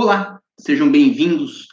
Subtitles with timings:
[0.00, 1.66] Olá, sejam bem-vindos.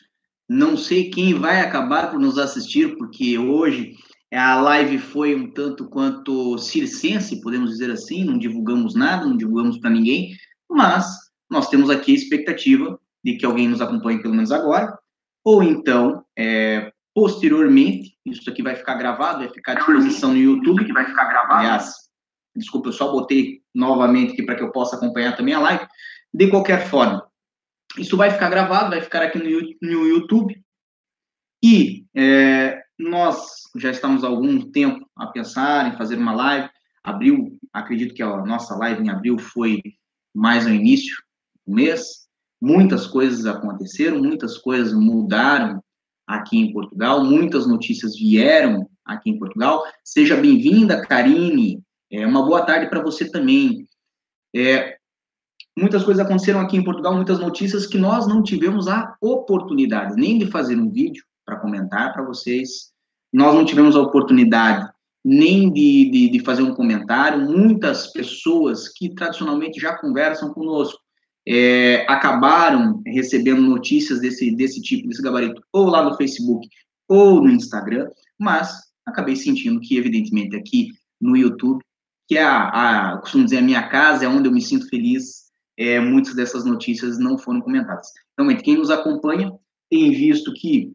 [0.50, 3.94] Não sei quem vai acabar por nos assistir, porque hoje
[4.34, 9.78] a live foi um tanto quanto circense, podemos dizer assim, não divulgamos nada, não divulgamos
[9.78, 10.36] para ninguém,
[10.68, 11.06] mas
[11.48, 14.98] nós temos aqui a expectativa de que alguém nos acompanhe pelo menos agora,
[15.44, 20.84] ou então, é, posteriormente, isso aqui vai ficar gravado, vai ficar à disposição no YouTube,
[20.84, 21.60] que vai ficar gravado.
[21.60, 21.94] Aliás,
[22.56, 25.86] desculpa, eu só botei novamente aqui para que eu possa acompanhar também a live.
[26.34, 27.24] De qualquer forma,
[27.98, 30.62] isso vai ficar gravado, vai ficar aqui no, YouTube.
[31.64, 36.70] E é, nós já estamos há algum tempo a pensar em fazer uma live.
[37.04, 39.82] Abril, acredito que a nossa live em abril foi
[40.34, 41.16] mais no início
[41.66, 42.28] do mês.
[42.62, 45.84] Muitas coisas aconteceram, muitas coisas mudaram
[46.26, 49.84] aqui em Portugal, muitas notícias vieram aqui em Portugal.
[50.04, 51.84] Seja bem-vinda, Karine.
[52.12, 53.88] É, uma boa tarde para você também.
[54.56, 54.98] É,
[55.78, 60.38] muitas coisas aconteceram aqui em Portugal, muitas notícias que nós não tivemos a oportunidade nem
[60.38, 62.92] de fazer um vídeo para comentar para vocês,
[63.32, 64.90] nós não tivemos a oportunidade
[65.24, 67.50] nem de, de, de, fazer um comentário.
[67.50, 71.00] Muitas pessoas que tradicionalmente já conversam conosco
[71.48, 76.68] é, acabaram recebendo notícias desse, desse tipo, desse gabarito, ou lá no Facebook
[77.08, 80.90] ou no Instagram, mas acabei sentindo que, evidentemente, aqui
[81.22, 81.84] no YouTube,
[82.28, 85.45] que é a, a costumo dizer, a minha casa, é onde eu me sinto feliz,
[85.78, 88.08] é, muitas dessas notícias não foram comentadas.
[88.38, 89.52] Realmente, quem nos acompanha
[89.90, 90.94] tem visto que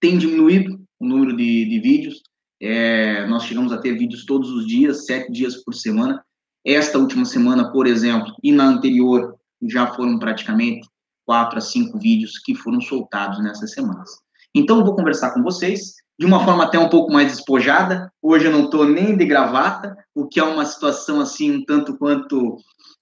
[0.00, 2.22] tem diminuído o número de, de vídeos,
[2.60, 6.24] é, nós chegamos a ter vídeos todos os dias, sete dias por semana.
[6.64, 10.86] Esta última semana, por exemplo, e na anterior, já foram praticamente
[11.24, 14.08] quatro a cinco vídeos que foram soltados nessas semanas.
[14.54, 18.10] Então, vou conversar com vocês de uma forma até um pouco mais despojada.
[18.22, 21.98] Hoje eu não estou nem de gravata, o que é uma situação assim um tanto
[21.98, 22.56] quanto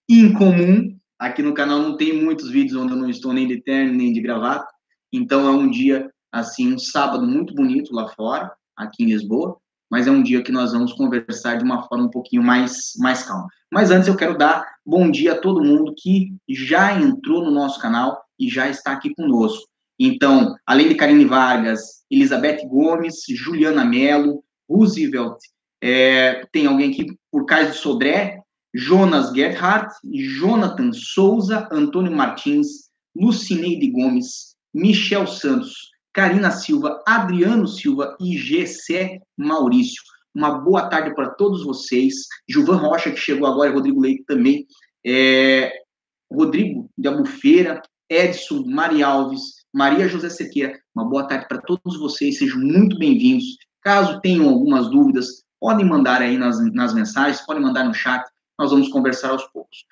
[0.08, 0.96] incomum.
[1.18, 4.12] Aqui no canal não tem muitos vídeos onde eu não estou nem de terno nem
[4.12, 4.66] de gravata.
[5.12, 9.56] Então é um dia assim, um sábado muito bonito lá fora, aqui em Lisboa,
[9.88, 13.22] mas é um dia que nós vamos conversar de uma forma um pouquinho mais, mais
[13.22, 13.46] calma.
[13.72, 17.80] Mas antes eu quero dar bom dia a todo mundo que já entrou no nosso
[17.80, 19.68] canal e já está aqui conosco.
[19.98, 25.38] Então, além de Karine Vargas, Elizabeth Gomes, Juliana Mello, Roosevelt,
[25.80, 28.40] é, tem alguém aqui por Cais do Sodré,
[28.74, 38.36] Jonas Gerhardt, Jonathan Souza, Antônio Martins, Lucineide Gomes, Michel Santos, Karina Silva, Adriano Silva e
[38.36, 40.02] GC Maurício.
[40.34, 42.26] Uma boa tarde para todos vocês.
[42.48, 44.66] Gilvan Rocha, que chegou agora, Rodrigo Leite também.
[45.06, 45.72] É,
[46.30, 47.80] Rodrigo de Albufeira,
[48.10, 50.76] Edson, Maria Alves, Maria José Sequeira.
[50.94, 53.56] Uma boa tarde para todos vocês, sejam muito bem-vindos.
[53.80, 58.24] Caso tenham algumas dúvidas, podem mandar aí nas, nas mensagens, podem mandar no chat,
[58.58, 59.84] nós vamos conversar aos poucos.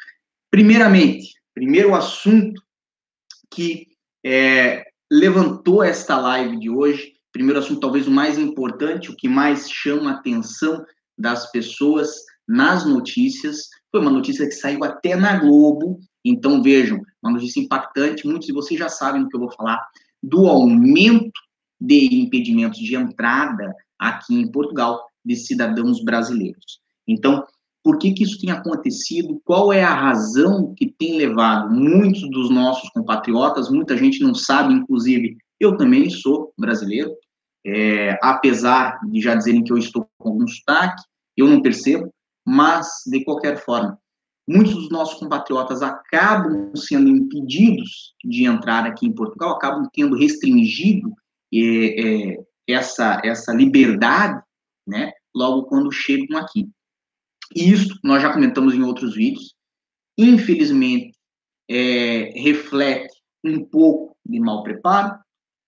[0.50, 2.62] Primeiramente, primeiro assunto
[3.50, 3.88] que
[4.24, 7.14] é, levantou esta live de hoje.
[7.32, 10.84] Primeiro assunto, talvez o mais importante, o que mais chama a atenção
[11.16, 12.10] das pessoas
[12.46, 16.00] nas notícias, foi uma notícia que saiu até na Globo.
[16.24, 18.26] Então, vejam, uma notícia impactante.
[18.26, 19.86] Muitos de vocês já sabem do que eu vou falar,
[20.22, 21.40] do aumento
[21.80, 26.80] de impedimentos de entrada aqui em Portugal de cidadãos brasileiros.
[27.06, 27.44] Então,
[27.82, 32.48] por que, que isso tem acontecido, qual é a razão que tem levado muitos dos
[32.48, 37.12] nossos compatriotas, muita gente não sabe, inclusive, eu também sou brasileiro,
[37.64, 41.02] é, apesar de já dizerem que eu estou com algum sotaque,
[41.36, 42.12] eu não percebo,
[42.46, 43.98] mas, de qualquer forma,
[44.48, 51.12] muitos dos nossos compatriotas acabam sendo impedidos de entrar aqui em Portugal, acabam tendo restringido
[51.52, 52.36] é, é,
[52.68, 54.40] essa, essa liberdade,
[54.86, 56.68] né, logo quando chegam aqui.
[57.54, 59.54] Isso nós já comentamos em outros vídeos.
[60.18, 61.14] Infelizmente,
[61.70, 63.14] é, reflete
[63.44, 65.18] um pouco de mau preparo,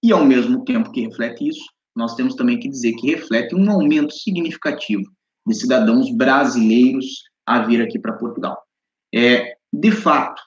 [0.02, 1.64] e ao mesmo tempo que reflete isso,
[1.96, 5.04] nós temos também que dizer que reflete um aumento significativo
[5.46, 8.62] de cidadãos brasileiros a vir aqui para Portugal.
[9.14, 10.42] É, de fato,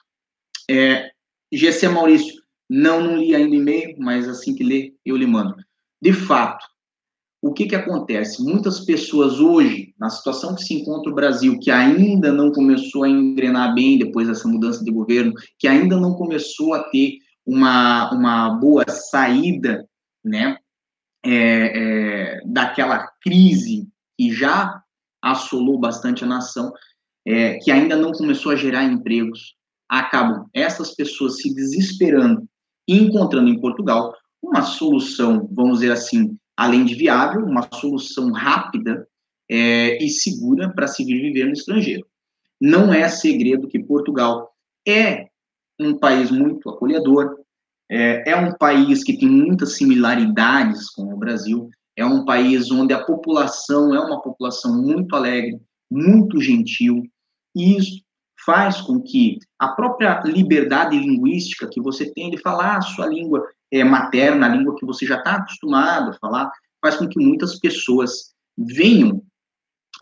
[0.70, 1.10] é,
[1.52, 5.56] GC Maurício, não, não li ainda o e-mail, mas assim que ler, eu lhe mando.
[6.00, 6.64] De fato,
[7.40, 8.42] o que, que acontece?
[8.42, 13.08] Muitas pessoas hoje, na situação que se encontra o Brasil, que ainda não começou a
[13.08, 18.50] engrenar bem depois dessa mudança de governo, que ainda não começou a ter uma, uma
[18.50, 19.88] boa saída,
[20.24, 20.58] né,
[21.24, 23.88] é, é, daquela crise
[24.18, 24.82] que já
[25.22, 26.72] assolou bastante a nação,
[27.26, 29.54] é, que ainda não começou a gerar empregos,
[29.88, 32.48] acabam essas pessoas se desesperando
[32.86, 34.12] e encontrando em Portugal
[34.42, 39.06] uma solução, vamos dizer assim, além de viável, uma solução rápida
[39.48, 42.04] é, e segura para se viver no estrangeiro.
[42.60, 44.52] Não é segredo que Portugal
[44.86, 45.28] é
[45.78, 47.38] um país muito acolhedor,
[47.88, 52.92] é, é um país que tem muitas similaridades com o Brasil, é um país onde
[52.92, 57.04] a população é uma população muito alegre, muito gentil,
[57.54, 58.02] e isso
[58.44, 63.46] faz com que a própria liberdade linguística que você tem de falar a sua língua
[63.72, 66.50] é, materna, a língua que você já está acostumado a falar,
[66.80, 69.22] faz com que muitas pessoas venham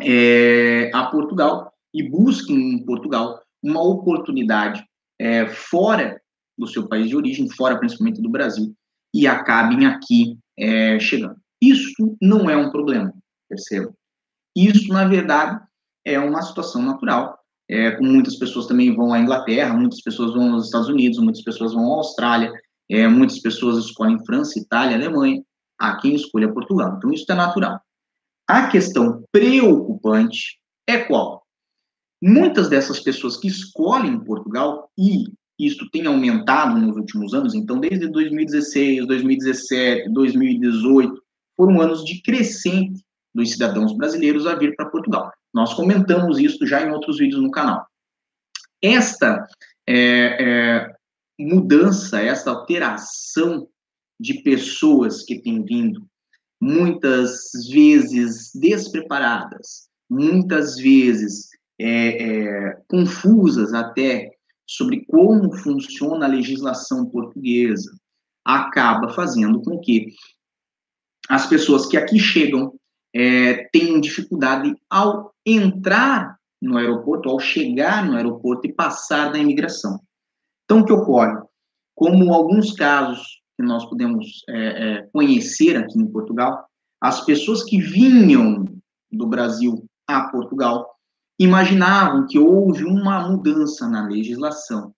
[0.01, 4.85] é, a Portugal e busquem em Portugal uma oportunidade
[5.19, 6.21] é, fora
[6.57, 8.75] do seu país de origem, fora principalmente do Brasil,
[9.15, 11.37] e acabem aqui é, chegando.
[11.61, 13.13] Isso não é um problema,
[13.49, 13.93] perceba.
[14.55, 15.61] Isso, na verdade,
[16.05, 17.39] é uma situação natural.
[17.69, 21.75] É, muitas pessoas também vão à Inglaterra, muitas pessoas vão aos Estados Unidos, muitas pessoas
[21.75, 22.53] vão à Austrália,
[22.91, 25.43] é, muitas pessoas escolhem França, Itália, Alemanha,
[25.79, 26.95] há quem escolha Portugal.
[26.97, 27.81] Então, isso é natural.
[28.49, 31.45] A questão preocupante é qual?
[32.23, 35.25] Muitas dessas pessoas que escolhem Portugal, e
[35.59, 41.23] isso tem aumentado nos últimos anos, então desde 2016, 2017, 2018,
[41.57, 43.03] foram anos de crescente
[43.35, 45.33] dos cidadãos brasileiros a vir para Portugal.
[45.53, 47.87] Nós comentamos isso já em outros vídeos no canal.
[48.83, 49.47] Esta
[49.87, 50.96] é, é,
[51.39, 53.69] mudança, esta alteração
[54.19, 56.07] de pessoas que têm vindo,
[56.61, 61.49] muitas vezes despreparadas, muitas vezes
[61.79, 64.31] é, é, confusas até
[64.67, 67.91] sobre como funciona a legislação portuguesa,
[68.45, 70.07] acaba fazendo com que
[71.29, 72.73] as pessoas que aqui chegam
[73.15, 80.01] é, tenham dificuldade ao entrar no aeroporto, ao chegar no aeroporto e passar da imigração.
[80.67, 81.41] Então, o que ocorre?
[81.95, 86.67] Como alguns casos que nós podemos é, é, conhecer aqui em Portugal,
[87.01, 88.65] as pessoas que vinham
[89.11, 90.95] do Brasil a Portugal
[91.39, 94.93] imaginavam que houve uma mudança na legislação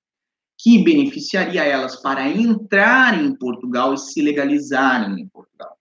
[0.60, 5.76] que beneficiaria elas para entrar em Portugal e se legalizarem em Portugal.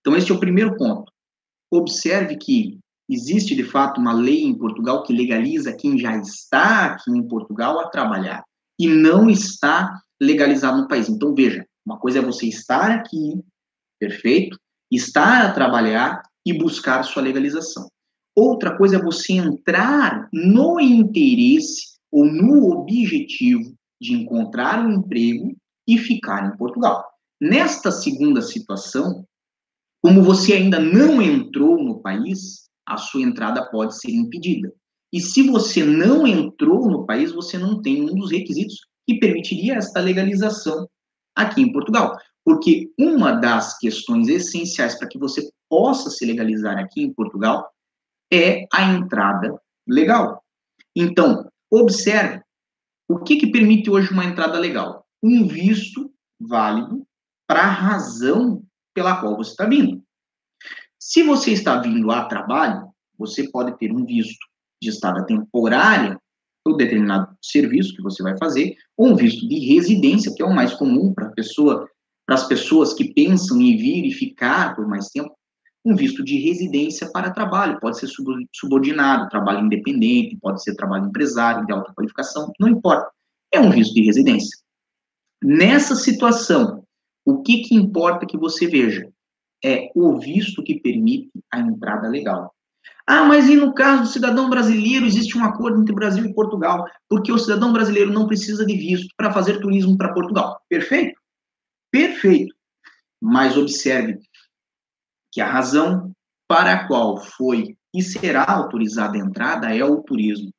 [0.00, 1.12] Então, esse é o primeiro ponto.
[1.70, 2.78] Observe que
[3.08, 7.80] existe, de fato, uma lei em Portugal que legaliza quem já está aqui em Portugal
[7.80, 8.44] a trabalhar
[8.78, 11.08] e não está legalizado no país.
[11.08, 13.40] Então, veja, uma coisa é você estar aqui,
[13.98, 14.58] perfeito,
[14.90, 17.88] estar a trabalhar e buscar sua legalização.
[18.34, 25.56] Outra coisa é você entrar no interesse ou no objetivo de encontrar um emprego
[25.88, 27.04] e ficar em Portugal.
[27.40, 29.26] Nesta segunda situação,
[30.02, 34.72] como você ainda não entrou no país, a sua entrada pode ser impedida.
[35.12, 38.76] E se você não entrou no país, você não tem um dos requisitos
[39.06, 40.88] que permitiria esta legalização
[41.34, 42.16] aqui em Portugal.
[42.44, 47.68] Porque uma das questões essenciais para que você possa se legalizar aqui em Portugal
[48.32, 50.42] é a entrada legal.
[50.94, 52.42] Então, observe
[53.08, 55.06] o que, que permite hoje uma entrada legal?
[55.22, 57.06] Um visto válido
[57.46, 58.62] para a razão
[58.92, 60.02] pela qual você está vindo.
[60.98, 64.44] Se você está vindo a trabalho, você pode ter um visto
[64.80, 66.18] de estada temporária
[66.64, 70.54] por determinado serviço que você vai fazer, ou um visto de residência, que é o
[70.54, 71.88] mais comum para pessoa,
[72.26, 75.36] para as pessoas que pensam em vir e ficar por mais tempo
[75.84, 78.08] um visto de residência para trabalho, pode ser
[78.52, 83.08] subordinado, trabalho independente, pode ser trabalho empresário, de alta qualificação, não importa.
[83.54, 84.58] É um visto de residência.
[85.40, 86.84] Nessa situação,
[87.24, 89.08] o que, que importa que você veja?
[89.64, 92.52] É o visto que permite a entrada legal.
[93.06, 96.84] Ah, mas e no caso do cidadão brasileiro, existe um acordo entre Brasil e Portugal,
[97.08, 100.60] porque o cidadão brasileiro não precisa de visto para fazer turismo para Portugal.
[100.68, 101.20] Perfeito?
[101.90, 102.54] Perfeito.
[103.20, 104.18] Mas observe,
[105.36, 106.12] que a razão
[106.48, 110.50] para a qual foi e será autorizada a entrada é o turismo.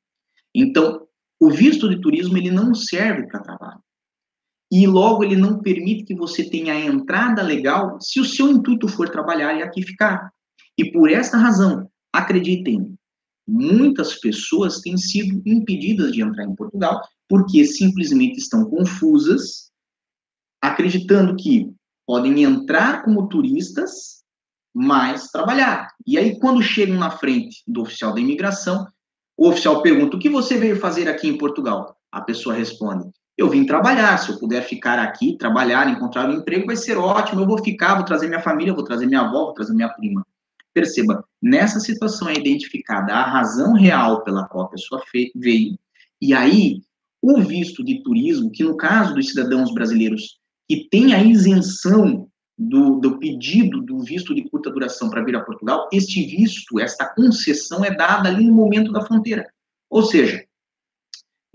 [0.54, 1.08] Então,
[1.40, 3.82] o visto de turismo ele não serve para trabalho.
[4.72, 8.88] E logo ele não permite que você tenha a entrada legal se o seu intuito
[8.88, 10.32] for trabalhar e aqui ficar.
[10.78, 12.98] E por esta razão, acreditem,
[13.48, 19.72] muitas pessoas têm sido impedidas de entrar em Portugal porque simplesmente estão confusas,
[20.62, 21.72] acreditando que
[22.06, 24.24] podem entrar como turistas
[24.74, 25.90] mais trabalhar.
[26.06, 28.88] E aí, quando chegam na frente do oficial da imigração,
[29.38, 31.98] o oficial pergunta: o que você veio fazer aqui em Portugal?
[32.12, 34.18] A pessoa responde: eu vim trabalhar.
[34.18, 37.42] Se eu puder ficar aqui, trabalhar, encontrar um emprego, vai ser ótimo.
[37.42, 40.26] Eu vou ficar, vou trazer minha família, vou trazer minha avó, vou trazer minha prima.
[40.78, 45.02] Perceba, nessa situação é identificada a razão real pela qual a pessoa
[45.36, 45.76] veio.
[46.22, 46.84] E aí,
[47.20, 50.38] o visto de turismo, que no caso dos cidadãos brasileiros
[50.70, 55.44] que tem a isenção do, do pedido do visto de curta duração para vir a
[55.44, 59.48] Portugal, este visto, esta concessão é dada ali no momento da fronteira.
[59.90, 60.46] Ou seja,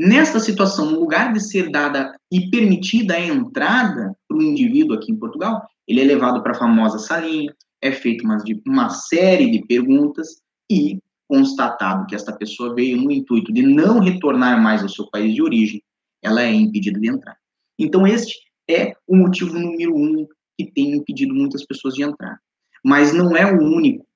[0.00, 5.12] Nesta situação, no lugar de ser dada e permitida a entrada para o indivíduo aqui
[5.12, 9.66] em Portugal, ele é levado para a famosa salinha, é feita uma, uma série de
[9.66, 10.98] perguntas e
[11.28, 15.42] constatado que esta pessoa veio no intuito de não retornar mais ao seu país de
[15.42, 15.82] origem,
[16.22, 17.36] ela é impedida de entrar.
[17.78, 18.38] Então, este
[18.70, 22.38] é o motivo número um que tem impedido muitas pessoas de entrar.
[22.84, 24.06] Mas não é o único.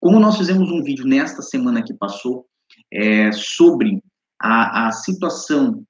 [0.00, 2.46] Como nós fizemos um vídeo nesta semana que passou
[2.92, 4.02] é, sobre
[4.40, 5.84] a, a situação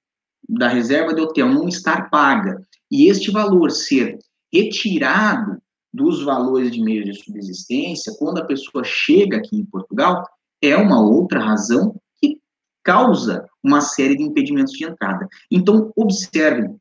[0.48, 4.18] da reserva de hotel não estar paga e este valor ser
[4.52, 5.60] retirado
[5.92, 10.24] dos valores de meios de subsistência, quando a pessoa chega aqui em Portugal,
[10.62, 12.38] é uma outra razão que
[12.84, 15.28] causa uma série de impedimentos de entrada.
[15.50, 16.76] Então, observem,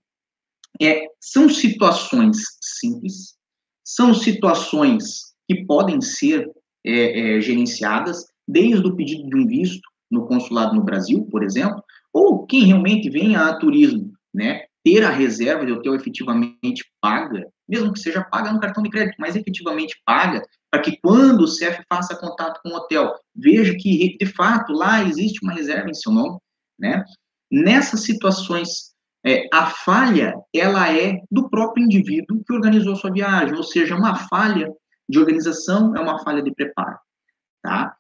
[0.82, 3.36] é, são situações simples,
[3.84, 6.50] são situações que podem ser
[6.86, 11.84] é, é, gerenciadas desde o pedido de um visto no consulado no Brasil, por exemplo,
[12.13, 17.94] ou quem realmente vem a turismo, né, ter a reserva de hotel efetivamente paga, mesmo
[17.94, 21.84] que seja paga no cartão de crédito, mas efetivamente paga, para que quando o CEF
[21.88, 26.12] faça contato com o hotel, veja que de fato lá existe uma reserva em seu
[26.12, 26.40] nome,
[26.78, 27.06] né?
[27.52, 28.94] Nessas situações,
[29.26, 33.96] é, a falha ela é do próprio indivíduo que organizou a sua viagem, ou seja,
[33.96, 34.72] uma falha
[35.08, 36.98] de organização é uma falha de preparo,
[37.62, 37.96] tá?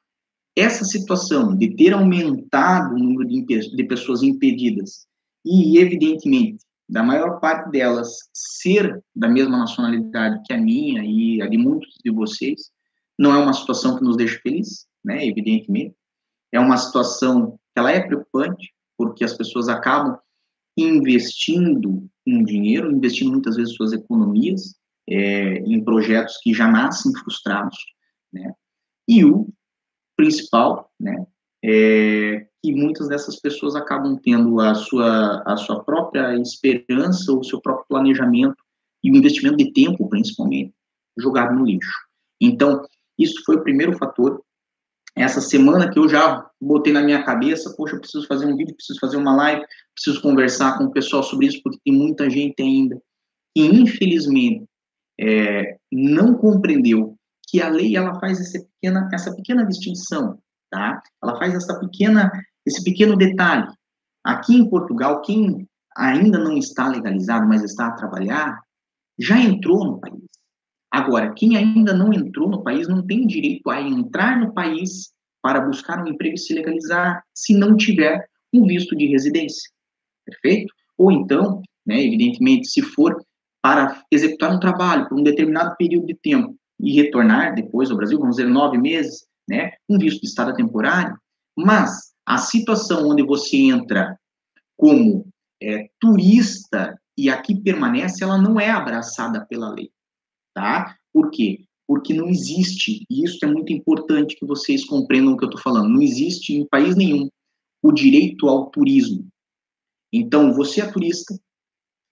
[0.55, 5.07] Essa situação de ter aumentado o número de, de pessoas impedidas
[5.45, 11.47] e, evidentemente, da maior parte delas ser da mesma nacionalidade que a minha e a
[11.47, 12.71] de muitos de vocês,
[13.17, 15.95] não é uma situação que nos deixa felizes, né, evidentemente.
[16.51, 20.17] É uma situação que ela é preocupante, porque as pessoas acabam
[20.75, 24.73] investindo um dinheiro, investindo muitas vezes suas economias
[25.07, 27.77] é, em projetos que já nascem frustrados,
[28.31, 28.53] né?
[29.07, 29.49] E o
[30.15, 31.25] principal, né,
[31.63, 37.61] é que muitas dessas pessoas acabam tendo a sua, a sua própria esperança, o seu
[37.61, 38.57] próprio planejamento
[39.03, 40.73] e o investimento de tempo, principalmente,
[41.17, 41.91] jogado no lixo.
[42.41, 42.85] Então,
[43.17, 44.41] isso foi o primeiro fator.
[45.15, 48.75] Essa semana que eu já botei na minha cabeça, poxa, eu preciso fazer um vídeo,
[48.75, 52.61] preciso fazer uma live, preciso conversar com o pessoal sobre isso, porque tem muita gente
[52.61, 53.01] ainda
[53.55, 54.65] que, infelizmente,
[55.19, 57.17] é, não compreendeu
[57.49, 60.39] que a lei ela faz essa pequena, essa pequena distinção,
[60.69, 61.01] tá?
[61.21, 62.31] Ela faz essa pequena,
[62.65, 63.67] esse pequeno detalhe.
[64.23, 68.59] Aqui em Portugal, quem ainda não está legalizado, mas está a trabalhar,
[69.17, 70.23] já entrou no país.
[70.91, 75.11] Agora, quem ainda não entrou no país não tem direito a entrar no país
[75.41, 79.69] para buscar um emprego e se legalizar se não tiver um visto de residência.
[80.25, 80.73] Perfeito?
[80.97, 83.15] Ou então, né, evidentemente, se for
[83.61, 88.17] para executar um trabalho por um determinado período de tempo e retornar depois ao Brasil,
[88.17, 91.17] vamos dizer, nove meses, né, um visto de estado temporário,
[91.57, 94.17] mas a situação onde você entra
[94.77, 95.27] como
[95.61, 99.89] é, turista e aqui permanece, ela não é abraçada pela lei,
[100.53, 100.95] tá?
[101.11, 101.65] Por quê?
[101.87, 105.61] Porque não existe, e isso é muito importante que vocês compreendam o que eu estou
[105.61, 107.27] falando, não existe em país nenhum
[107.81, 109.27] o direito ao turismo.
[110.13, 111.37] Então, você é turista,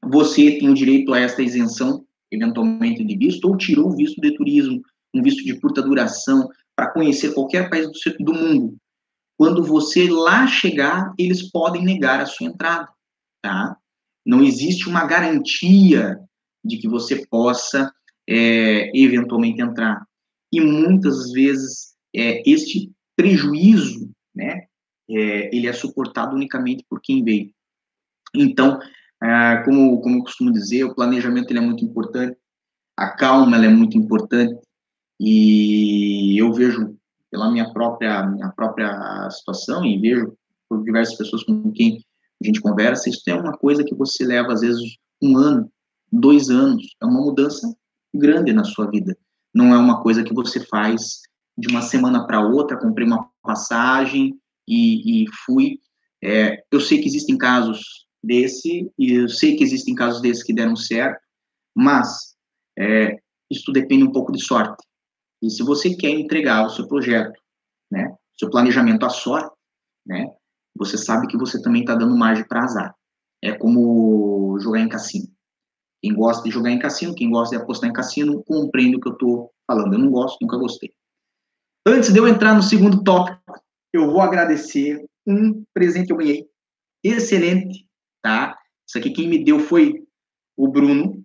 [0.04, 4.36] você tem o direito a esta isenção, eventualmente de visto, ou tirou o visto de
[4.36, 4.82] turismo,
[5.14, 8.78] um visto de curta duração, para conhecer qualquer país do, do mundo.
[9.36, 12.88] Quando você lá chegar, eles podem negar a sua entrada,
[13.42, 13.76] tá?
[14.24, 16.20] Não existe uma garantia
[16.64, 17.92] de que você possa
[18.30, 20.06] é, eventualmente entrar.
[20.52, 24.66] E muitas vezes é, este prejuízo, né,
[25.10, 27.52] é, ele é suportado unicamente por quem veio.
[28.36, 28.80] Então,
[29.24, 32.38] é, como, como eu costumo dizer, o planejamento ele é muito importante,
[32.96, 34.60] a calma ela é muito importante,
[35.20, 36.96] e eu vejo
[37.32, 40.38] pela minha própria, minha própria situação e vejo
[40.70, 42.04] por diversas pessoas com quem
[42.42, 45.72] a gente conversa, isso é uma coisa que você leva, às vezes, um ano,
[46.12, 47.76] dois anos, é uma mudança
[48.14, 49.18] grande na sua vida.
[49.54, 51.22] Não é uma coisa que você faz
[51.58, 55.80] de uma semana para outra, comprei uma passagem e, e fui.
[56.24, 60.54] É, eu sei que existem casos desse, e eu sei que existem casos desses que
[60.54, 61.20] deram certo,
[61.76, 62.36] mas
[62.78, 63.18] é,
[63.50, 64.84] isso depende um pouco de sorte.
[65.42, 67.40] E se você quer entregar o seu projeto,
[67.92, 69.56] né, seu planejamento à sorte,
[70.06, 70.32] né,
[70.76, 72.96] você sabe que você também está dando margem para azar.
[73.44, 75.28] É como jogar em cassino.
[76.02, 79.10] Quem gosta de jogar em cassino, quem gosta de apostar em cassino, compreende o que
[79.10, 79.94] eu estou falando.
[79.94, 80.94] Eu não gosto, nunca gostei.
[81.86, 83.60] Antes de eu entrar no segundo tópico,
[83.94, 86.48] eu vou agradecer um presente que eu ganhei.
[87.04, 87.88] Excelente,
[88.22, 88.58] tá?
[88.88, 90.06] Isso aqui quem me deu foi
[90.56, 91.24] o Bruno.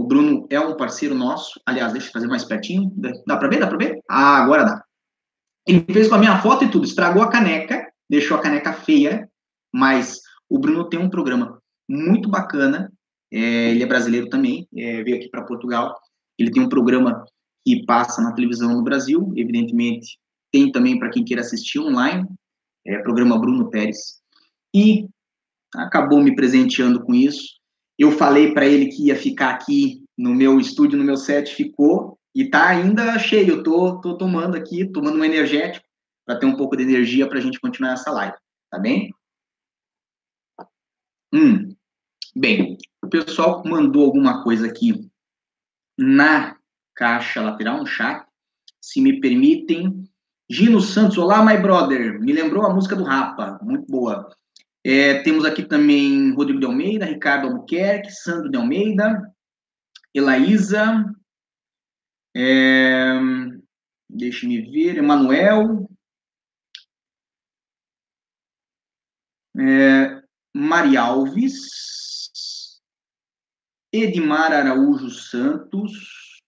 [0.00, 1.60] O Bruno é um parceiro nosso.
[1.66, 2.90] Aliás, deixa eu fazer mais pertinho.
[3.26, 3.60] Dá para ver?
[3.60, 4.00] Dá para ver?
[4.08, 4.84] Ah, agora dá.
[5.66, 6.86] Ele fez com a minha foto e tudo.
[6.86, 9.28] Estragou a caneca, deixou a caneca feia,
[9.70, 12.90] mas O Bruno tem um programa muito bacana,
[13.30, 15.94] é, ele é brasileiro também, é, veio aqui para Portugal.
[16.38, 17.24] Ele tem um programa
[17.64, 20.18] que passa na televisão no Brasil, evidentemente
[20.50, 22.26] tem também para quem queira assistir online,
[22.86, 24.20] é, programa Bruno Pérez.
[24.74, 25.06] E
[25.76, 27.59] acabou me presenteando com isso.
[28.00, 32.18] Eu falei para ele que ia ficar aqui no meu estúdio, no meu set, ficou
[32.34, 33.56] e tá ainda cheio.
[33.56, 35.86] Eu tô, tô tomando aqui, tomando um energético
[36.24, 38.34] para ter um pouco de energia para a gente continuar essa live,
[38.70, 39.12] tá bem?
[41.30, 41.76] Hum,
[42.34, 45.06] bem, o pessoal mandou alguma coisa aqui
[45.98, 46.56] na
[46.94, 48.26] caixa lateral, no chat,
[48.80, 50.08] se me permitem.
[50.48, 52.18] Gino Santos, olá, my brother.
[52.18, 54.34] Me lembrou a música do Rapa, muito boa.
[54.82, 59.30] É, temos aqui também Rodrigo de Almeida, Ricardo Albuquerque, Sandro de Almeida,
[60.14, 61.04] Elaísa,
[62.34, 63.12] é,
[64.08, 65.88] deixe-me ver, Emanuel,
[69.58, 70.22] é,
[70.54, 72.80] Maria Alves,
[73.92, 76.40] Edmar Araújo Santos,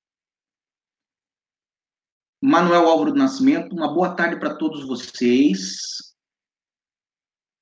[2.43, 6.12] Manuel Álvaro do Nascimento, uma boa tarde para todos vocês.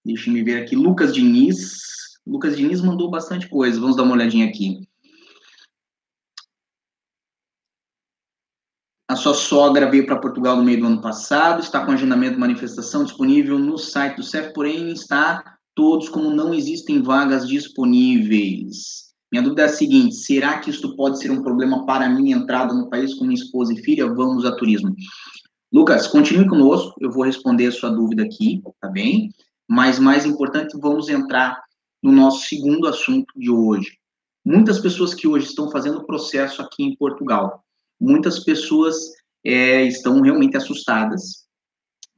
[0.04, 0.75] Deixa eu ver aqui.
[0.75, 1.80] Lucas Diniz.
[2.26, 3.80] Lucas Diniz mandou bastante coisa.
[3.80, 4.88] Vamos dar uma olhadinha aqui.
[9.11, 12.38] A sua sogra veio para Portugal no meio do ano passado, está com agendamento de
[12.38, 19.11] manifestação disponível no site do CEF, porém está todos como não existem vagas disponíveis.
[19.33, 22.73] Minha dúvida é a seguinte: será que isso pode ser um problema para minha entrada
[22.73, 24.07] no país com minha esposa e filha?
[24.07, 24.95] Vamos a turismo.
[25.73, 29.33] Lucas, continue conosco, eu vou responder a sua dúvida aqui, tá bem?
[29.71, 31.62] Mas mais importante, vamos entrar
[32.03, 33.99] no nosso segundo assunto de hoje.
[34.45, 37.62] Muitas pessoas que hoje estão fazendo processo aqui em Portugal,
[38.00, 38.97] muitas pessoas
[39.45, 41.47] é, estão realmente assustadas,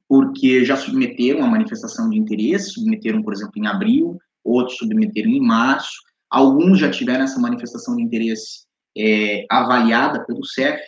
[0.09, 5.41] porque já submeteram a manifestação de interesse, submeteram, por exemplo, em abril, outros submeteram em
[5.41, 5.93] março,
[6.31, 8.65] alguns já tiveram essa manifestação de interesse
[8.97, 10.81] é, avaliada pelo CEF,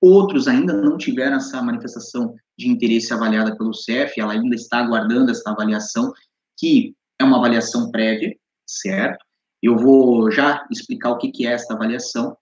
[0.00, 5.30] outros ainda não tiveram essa manifestação de interesse avaliada pelo CEF, ela ainda está aguardando
[5.30, 6.12] essa avaliação,
[6.56, 9.24] que é uma avaliação prévia, certo?
[9.62, 12.36] Eu vou já explicar o que, é essa avaliação.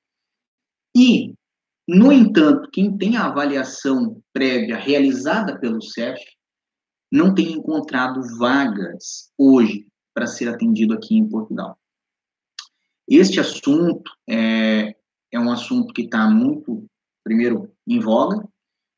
[0.95, 1.35] E,
[1.89, 6.21] no entanto, quem tem a avaliação prévia realizada pelo CEF
[7.11, 11.79] não tem encontrado vagas hoje para ser atendido aqui em Portugal.
[13.09, 14.97] Este assunto é,
[15.31, 16.87] é um assunto que está muito,
[17.27, 18.49] primeiro, em voga,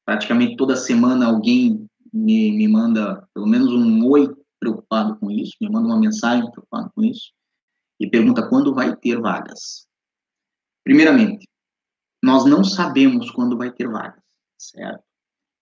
[0.05, 5.71] praticamente toda semana alguém me, me manda pelo menos um oi preocupado com isso, me
[5.71, 7.33] manda uma mensagem preocupado com isso,
[7.99, 9.89] e pergunta quando vai ter vagas.
[10.85, 11.49] Primeiramente,
[12.23, 14.23] nós não sabemos quando vai ter vagas,
[14.59, 15.03] certo?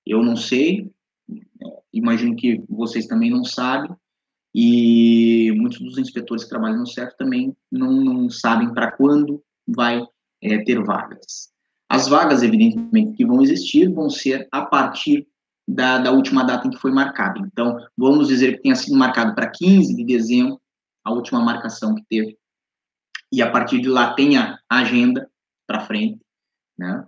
[0.04, 0.92] Eu não sei,
[1.30, 3.94] é, imagino que vocês também não sabem,
[4.52, 10.04] e muitos dos inspetores que trabalham no CEF também não, não sabem para quando vai
[10.42, 11.54] é, ter vagas.
[11.88, 15.26] As vagas, evidentemente, que vão existir vão ser a partir
[15.68, 17.44] da, da última data em que foi marcado.
[17.46, 20.60] Então, vamos dizer que tenha sido marcado para 15 de dezembro,
[21.04, 22.36] a última marcação que teve,
[23.32, 25.28] e a partir de lá tenha agenda
[25.66, 26.20] para frente,
[26.78, 27.04] né?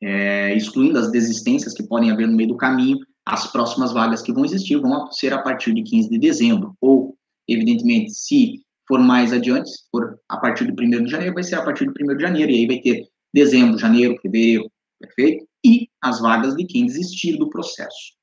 [0.00, 4.32] É, excluindo as desistências que podem haver no meio do caminho, as próximas vagas que
[4.32, 7.16] vão existir vão ser a partir de 15 de dezembro, ou,
[7.48, 11.54] evidentemente, se for mais adiante, se for a partir do 1 de janeiro, vai ser
[11.54, 15.46] a partir do 1 de janeiro, e aí vai ter dezembro, janeiro, fevereiro, perfeito?
[15.64, 18.14] E as vagas de quem desistir do processo.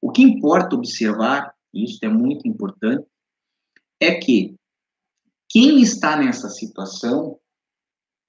[0.00, 3.06] O que importa observar, e isso é muito importante,
[4.00, 4.54] é que
[5.48, 7.38] quem está nessa situação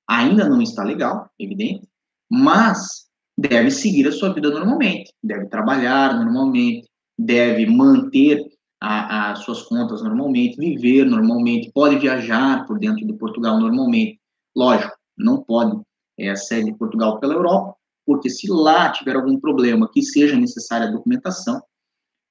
[0.07, 1.87] ainda não está legal, evidente,
[2.29, 8.45] mas deve seguir a sua vida normalmente, deve trabalhar normalmente, deve manter
[8.79, 14.19] as suas contas normalmente, viver normalmente, pode viajar por dentro de Portugal normalmente.
[14.55, 15.79] Lógico, não pode
[16.19, 17.75] é, sede de Portugal pela Europa,
[18.05, 21.61] porque se lá tiver algum problema que seja necessária a documentação,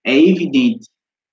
[0.04, 0.88] é evidente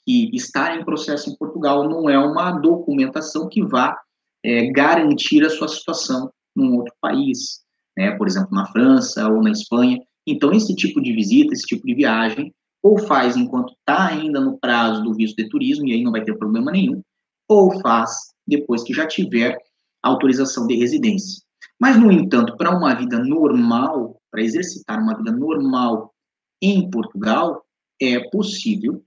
[0.05, 3.97] que estar em processo em Portugal não é uma documentação que vá
[4.43, 7.61] é, garantir a sua situação num outro país,
[7.95, 10.01] né, por exemplo, na França ou na Espanha.
[10.25, 14.57] Então, esse tipo de visita, esse tipo de viagem, ou faz enquanto está ainda no
[14.57, 17.01] prazo do visto de turismo, e aí não vai ter problema nenhum,
[17.47, 18.11] ou faz
[18.47, 19.57] depois que já tiver
[20.01, 21.43] autorização de residência.
[21.79, 26.13] Mas, no entanto, para uma vida normal, para exercitar uma vida normal
[26.61, 27.65] em Portugal,
[27.99, 29.03] é possível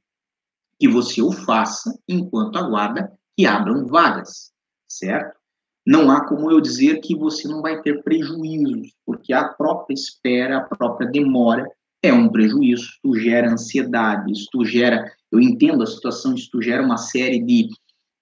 [0.78, 4.52] que você o faça enquanto aguarda que abram vagas,
[4.88, 5.38] certo?
[5.86, 10.58] Não há como eu dizer que você não vai ter prejuízos, porque a própria espera,
[10.58, 11.68] a própria demora
[12.02, 16.96] é um prejuízo, isto gera ansiedade, isto gera, eu entendo a situação, isto gera uma
[16.96, 17.68] série de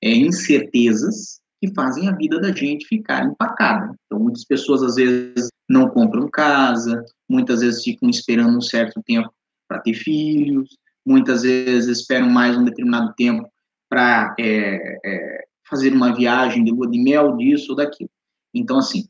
[0.02, 3.94] é, incertezas que fazem a vida da gente ficar empacada.
[4.04, 9.32] Então, muitas pessoas, às vezes, não compram casa, muitas vezes ficam esperando um certo tempo
[9.68, 13.48] para ter filhos, muitas vezes esperam mais um determinado tempo
[13.88, 18.10] para é, é, fazer uma viagem de lua de mel, disso ou daquilo.
[18.52, 19.06] Então, assim,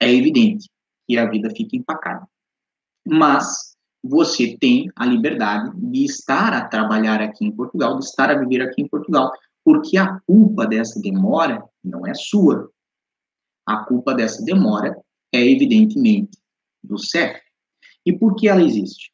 [0.00, 0.68] é evidente
[1.08, 2.26] que a vida fica empacada.
[3.06, 8.38] Mas você tem a liberdade de estar a trabalhar aqui em Portugal, de estar a
[8.38, 9.30] viver aqui em Portugal,
[9.64, 12.70] porque a culpa dessa demora não é sua.
[13.66, 14.96] A culpa dessa demora
[15.32, 16.38] é, evidentemente,
[16.82, 17.40] do CEF.
[18.04, 19.12] E por que ela existe?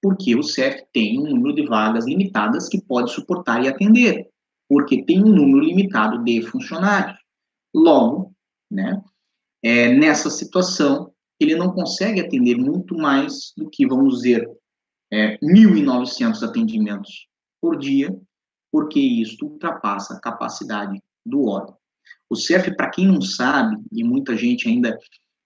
[0.00, 4.28] Porque o CEF tem um número de vagas limitadas que pode suportar e atender,
[4.68, 7.18] porque tem um número limitado de funcionários.
[7.74, 8.34] Logo,
[8.70, 9.02] né,
[9.62, 14.48] é, nessa situação, ele não consegue atender muito mais do que, vamos dizer,
[15.12, 17.28] é, 1.900 atendimentos
[17.60, 18.18] por dia,
[18.72, 21.76] porque isso ultrapassa a capacidade do órgão.
[22.28, 24.98] O CEF, para quem não sabe, e muita gente ainda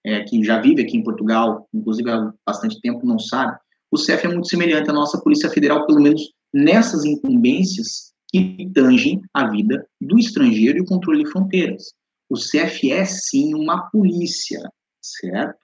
[0.05, 3.59] é, que já vive aqui em Portugal, inclusive há bastante tempo, não sabe,
[3.91, 9.21] o CEF é muito semelhante à nossa Polícia Federal, pelo menos nessas incumbências que tangem
[9.35, 11.93] a vida do estrangeiro e o controle de fronteiras.
[12.29, 14.61] O CEF é, sim, uma polícia,
[15.01, 15.59] certo?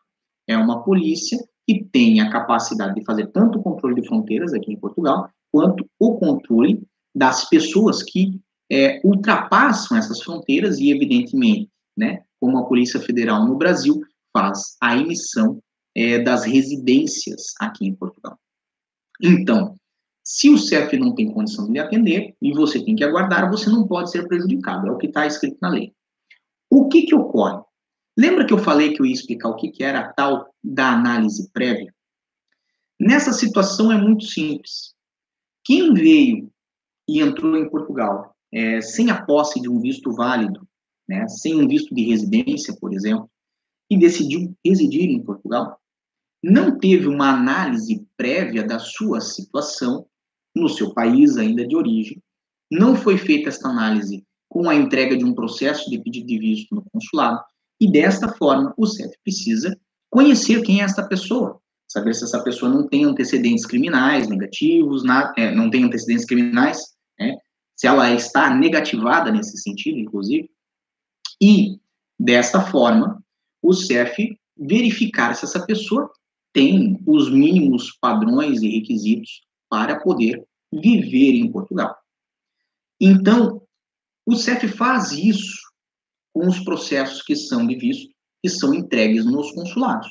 [0.49, 4.73] É uma polícia que tem a capacidade de fazer tanto o controle de fronteiras aqui
[4.73, 6.83] em Portugal, quanto o controle
[7.15, 13.57] das pessoas que é, ultrapassam essas fronteiras e, evidentemente, né, como a Polícia Federal no
[13.57, 14.01] Brasil
[14.33, 15.63] faz a emissão
[15.95, 18.39] é, das residências aqui em Portugal.
[19.23, 19.77] Então,
[20.25, 23.69] se o CEF não tem condição de lhe atender e você tem que aguardar, você
[23.69, 25.93] não pode ser prejudicado, é o que está escrito na lei.
[26.71, 27.63] O que, que ocorre?
[28.17, 30.93] Lembra que eu falei que eu ia explicar o que, que era a tal da
[30.93, 31.93] análise prévia?
[33.01, 34.95] Nessa situação é muito simples.
[35.65, 36.52] Quem veio
[37.09, 38.35] e entrou em Portugal.
[38.53, 40.67] É, sem a posse de um visto válido,
[41.09, 43.31] né, sem um visto de residência, por exemplo,
[43.91, 45.79] e decidiu residir em Portugal,
[46.43, 50.07] não teve uma análise prévia da sua situação
[50.55, 52.23] no seu país ainda de origem,
[52.71, 56.75] não foi feita esta análise com a entrega de um processo de pedido de visto
[56.75, 57.43] no consulado,
[57.81, 59.79] e desta forma, o CEF precisa
[60.11, 61.61] conhecer quem é esta pessoa,
[61.93, 66.95] saber se essa pessoa não tem antecedentes criminais negativos, na, é, não tem antecedentes criminais,
[67.19, 67.37] né,
[67.77, 70.51] se ela está negativada nesse sentido, inclusive,
[71.41, 71.79] e
[72.19, 73.23] desta forma,
[73.61, 76.11] o CEF verificar se essa pessoa
[76.53, 81.97] tem os mínimos padrões e requisitos para poder viver em Portugal.
[83.01, 83.63] Então,
[84.27, 85.61] o CEF faz isso
[86.33, 90.09] com os processos que são de visto, que são entregues nos consulados.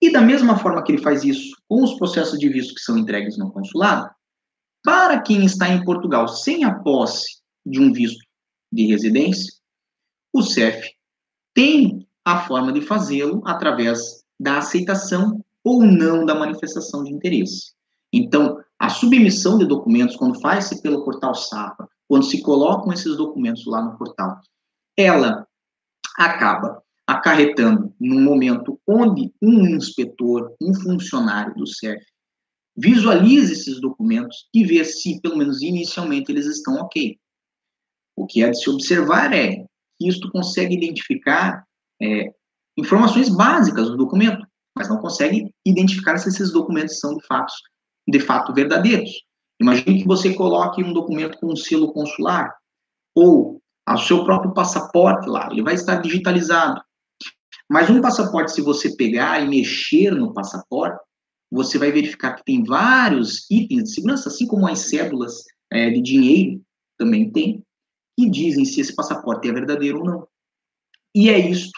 [0.00, 2.98] E da mesma forma que ele faz isso com os processos de visto que são
[2.98, 4.10] entregues no consulado,
[4.82, 8.22] para quem está em Portugal sem a posse de um visto
[8.70, 9.52] de residência,
[10.32, 10.90] o CEF
[11.54, 17.72] tem a forma de fazê-lo através da aceitação ou não da manifestação de interesse.
[18.12, 23.64] Então, a submissão de documentos, quando faz-se pelo portal SAPA, quando se colocam esses documentos
[23.66, 24.38] lá no portal,
[24.96, 25.46] ela
[26.16, 32.02] acaba acarretando num momento onde um inspetor, um funcionário do CEF,
[32.76, 37.18] visualiza esses documentos e vê se, pelo menos inicialmente, eles estão ok.
[38.16, 39.64] O que é de se observar é
[39.96, 41.64] que isto consegue identificar
[42.02, 42.32] é,
[42.76, 44.44] informações básicas do documento,
[44.76, 47.52] mas não consegue identificar se esses documentos são de fato,
[48.08, 49.10] de fato verdadeiros.
[49.60, 52.52] Imagine que você coloque um documento com um selo consular,
[53.14, 56.82] ou o seu próprio passaporte lá, ele vai estar digitalizado.
[57.70, 60.98] Mas um passaporte, se você pegar e mexer no passaporte,
[61.50, 66.00] você vai verificar que tem vários itens de segurança, assim como as cédulas é, de
[66.00, 66.60] dinheiro
[66.98, 67.62] também tem,
[68.18, 70.28] que dizem se esse passaporte é verdadeiro ou não.
[71.14, 71.70] E é isso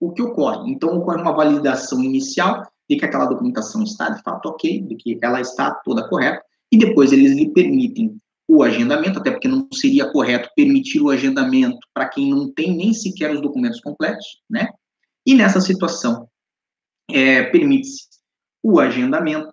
[0.00, 0.70] o que ocorre.
[0.70, 5.18] Então, ocorre uma validação inicial de que aquela documentação está de fato ok, de que
[5.22, 8.16] ela está toda correta, e depois eles lhe permitem
[8.48, 12.92] o agendamento, até porque não seria correto permitir o agendamento para quem não tem nem
[12.92, 14.68] sequer os documentos completos, né?
[15.26, 16.28] E nessa situação,
[17.10, 18.08] é, permite-se
[18.62, 19.52] o agendamento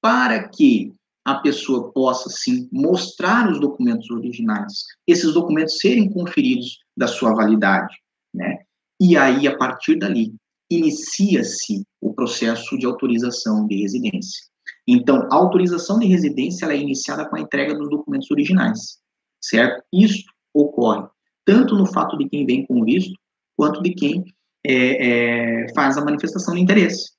[0.00, 0.92] para que
[1.24, 7.94] a pessoa possa, sim, mostrar os documentos originais, esses documentos serem conferidos da sua validade,
[8.32, 8.58] né?
[9.00, 10.34] E aí, a partir dali,
[10.70, 14.46] inicia-se o processo de autorização de residência.
[14.86, 18.98] Então, a autorização de residência é iniciada com a entrega dos documentos originais,
[19.40, 19.82] certo?
[19.92, 20.24] Isso
[20.54, 21.08] ocorre
[21.44, 23.12] tanto no fato de quem vem com visto,
[23.56, 24.24] quanto de quem
[24.66, 27.12] é, é, faz a manifestação de interesse.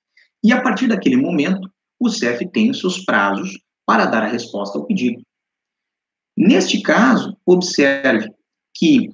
[0.43, 4.77] E a partir daquele momento, o CEF tem os seus prazos para dar a resposta
[4.77, 5.21] ao pedido.
[6.37, 8.29] Neste caso, observe
[8.75, 9.09] que,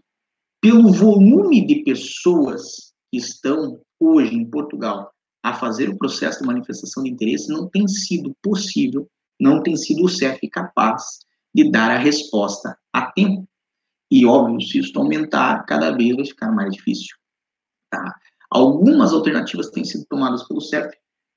[0.61, 7.03] pelo volume de pessoas que estão hoje em Portugal a fazer o processo de manifestação
[7.03, 9.07] de interesse, não tem sido possível,
[9.39, 11.03] não tem sido o CEF capaz
[11.53, 13.47] de dar a resposta a tempo.
[14.11, 17.15] E, óbvio, se isso aumentar, cada vez vai ficar mais difícil.
[17.93, 18.15] Tá?
[18.49, 20.89] Algumas alternativas têm sido tomadas pelo CEF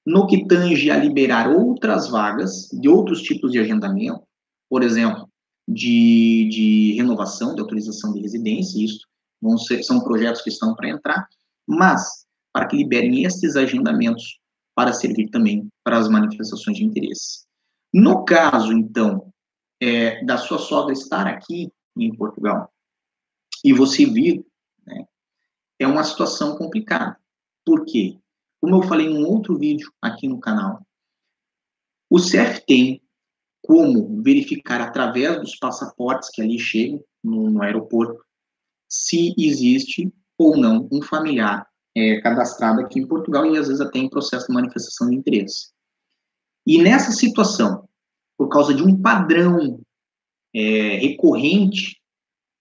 [0.07, 4.23] no que tange a liberar outras vagas de outros tipos de agendamento,
[4.71, 5.29] por exemplo,
[5.69, 9.07] de, de renovação de autorização de residência, isso
[9.59, 11.29] ser, são projetos que estão para entrar,
[11.67, 14.41] mas para que liberem estes agendamentos
[14.75, 17.45] para servir também para as manifestações de interesse.
[17.93, 19.31] No caso, então,
[19.83, 22.71] é, da sua sogra estar aqui em Portugal
[23.63, 24.47] e você vir,
[25.79, 27.19] é uma situação complicada.
[27.65, 28.19] Por quê?
[28.61, 30.87] Como eu falei em um outro vídeo aqui no canal,
[32.11, 33.03] o CEF tem
[33.63, 38.25] como verificar através dos passaportes que ali chegam no, no aeroporto
[38.89, 43.99] se existe ou não um familiar é, cadastrado aqui em Portugal e às vezes até
[43.99, 45.73] em processo de manifestação de interesse.
[46.65, 47.89] E nessa situação,
[48.37, 49.81] por causa de um padrão
[50.55, 52.01] é, recorrente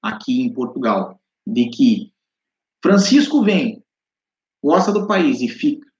[0.01, 2.13] aqui em Portugal, de que
[2.85, 3.83] Francisco vem,
[4.63, 5.91] gosta do país e fica.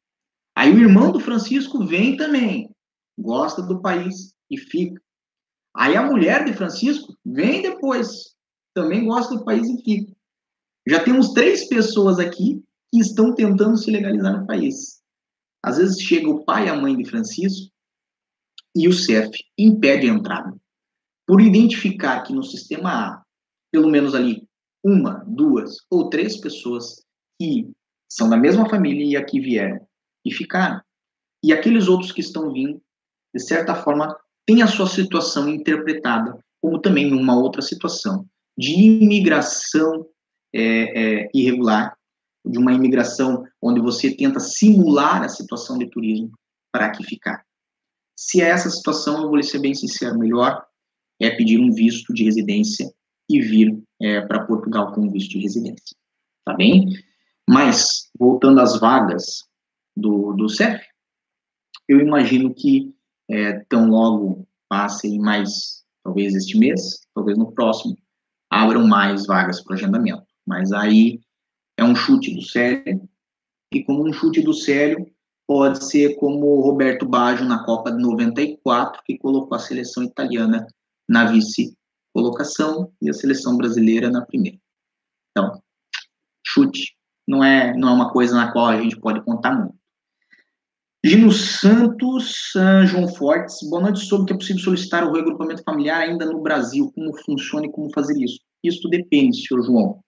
[0.55, 2.69] Aí o irmão do Francisco vem também,
[3.17, 5.01] gosta do país e fica.
[5.75, 8.35] Aí a mulher de Francisco vem depois,
[8.71, 10.15] também gosta do país e fica.
[10.87, 15.01] Já temos três pessoas aqui que estão tentando se legalizar no país.
[15.63, 17.73] Às vezes chega o pai e a mãe de Francisco
[18.75, 20.55] e o CEF impede a entrada.
[21.25, 23.23] Por identificar que no sistema A,
[23.71, 24.44] pelo menos ali,
[24.85, 27.03] uma, duas ou três pessoas
[27.41, 27.71] que
[28.07, 29.79] são da mesma família e aqui vieram
[30.23, 30.79] e ficaram.
[31.43, 32.79] E aqueles outros que estão vindo,
[33.33, 40.07] de certa forma, têm a sua situação interpretada como também numa outra situação de imigração
[40.53, 41.97] é, é, irregular,
[42.45, 46.31] de uma imigração onde você tenta simular a situação de turismo
[46.71, 47.43] para aqui ficar.
[48.15, 50.63] Se é essa situação, eu vou lhe ser bem sincero, melhor
[51.19, 52.91] é pedir um visto de residência
[53.29, 55.95] e vir é, para Portugal com visto de residência.
[56.45, 56.89] Tá bem?
[57.47, 59.43] Mas, voltando às vagas
[59.95, 60.84] do, do CEF,
[61.88, 62.93] eu imagino que
[63.29, 67.97] é, tão logo passem mais, talvez este mês, talvez no próximo,
[68.49, 70.25] abram mais vagas para agendamento.
[70.45, 71.19] Mas aí
[71.77, 73.08] é um chute do Célio,
[73.73, 75.12] e como um chute do Célio,
[75.47, 80.65] pode ser como o Roberto Baggio na Copa de 94, que colocou a seleção italiana
[81.08, 81.25] na
[82.15, 84.58] vice-colocação e a seleção brasileira na primeira.
[85.32, 85.62] Então,
[86.45, 86.95] chute
[87.28, 89.75] não é, não é uma coisa na qual a gente pode contar muito.
[91.04, 92.54] Gino Santos,
[92.86, 93.99] João Fortes, boa noite.
[93.99, 96.91] Sobre que é possível solicitar o reagrupamento familiar ainda no Brasil.
[96.95, 98.39] Como funciona e como fazer isso?
[98.63, 99.99] Isso depende, senhor João.
[99.99, 100.01] O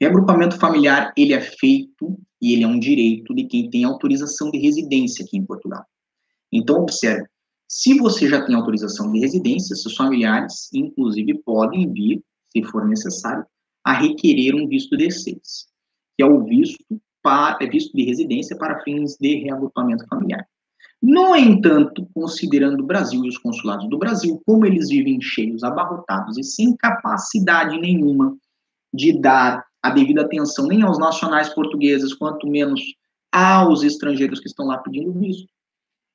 [0.00, 4.58] reagrupamento familiar, ele é feito e ele é um direito de quem tem autorização de
[4.58, 5.84] residência aqui em Portugal.
[6.52, 7.26] Então, observe,
[7.68, 13.44] se você já tem autorização de residência, seus familiares, inclusive, podem vir, se for necessário,
[13.84, 15.38] a requerer um visto D6,
[16.16, 16.84] que é o visto,
[17.22, 20.46] para, é visto de residência para fins de reagrupamento familiar.
[21.02, 26.38] No entanto, considerando o Brasil e os consulados do Brasil, como eles vivem cheios, abarrotados
[26.38, 28.36] e sem capacidade nenhuma
[28.94, 32.80] de dar a devida atenção nem aos nacionais portugueses, quanto menos
[33.30, 35.46] aos estrangeiros que estão lá pedindo visto,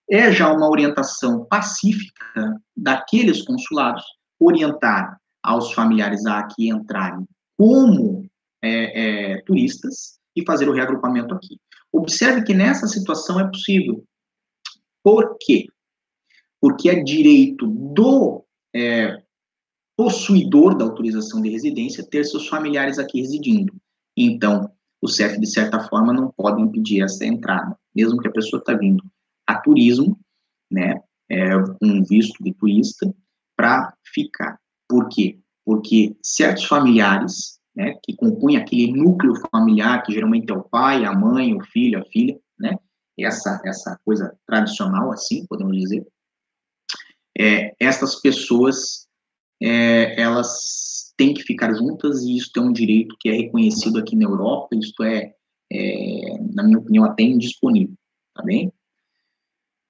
[0.09, 4.03] é já uma orientação pacífica daqueles consulados
[4.39, 7.25] orientar aos familiares a aqui entrarem
[7.57, 8.25] como
[8.61, 11.59] é, é, turistas e fazer o reagrupamento aqui.
[11.91, 14.03] Observe que nessa situação é possível.
[15.03, 15.67] Por quê?
[16.59, 19.21] Porque é direito do é,
[19.97, 23.73] possuidor da autorização de residência ter seus familiares aqui residindo.
[24.15, 28.59] Então, o CEF, de certa forma, não pode impedir essa entrada, mesmo que a pessoa
[28.59, 29.03] está vindo
[29.51, 30.19] a turismo,
[30.71, 33.13] né, é, um visto de turista,
[33.55, 34.59] para ficar.
[34.87, 35.39] Por quê?
[35.65, 41.13] Porque certos familiares, né, que compõem aquele núcleo familiar, que geralmente é o pai, a
[41.13, 42.77] mãe, o filho, a filha, né,
[43.19, 46.05] essa, essa coisa tradicional, assim, podemos dizer,
[47.37, 49.07] é, essas pessoas,
[49.61, 54.15] é, elas têm que ficar juntas e isso é um direito que é reconhecido aqui
[54.15, 55.33] na Europa, isso é,
[55.71, 57.95] é na minha opinião, até indisponível,
[58.35, 58.71] tá bem?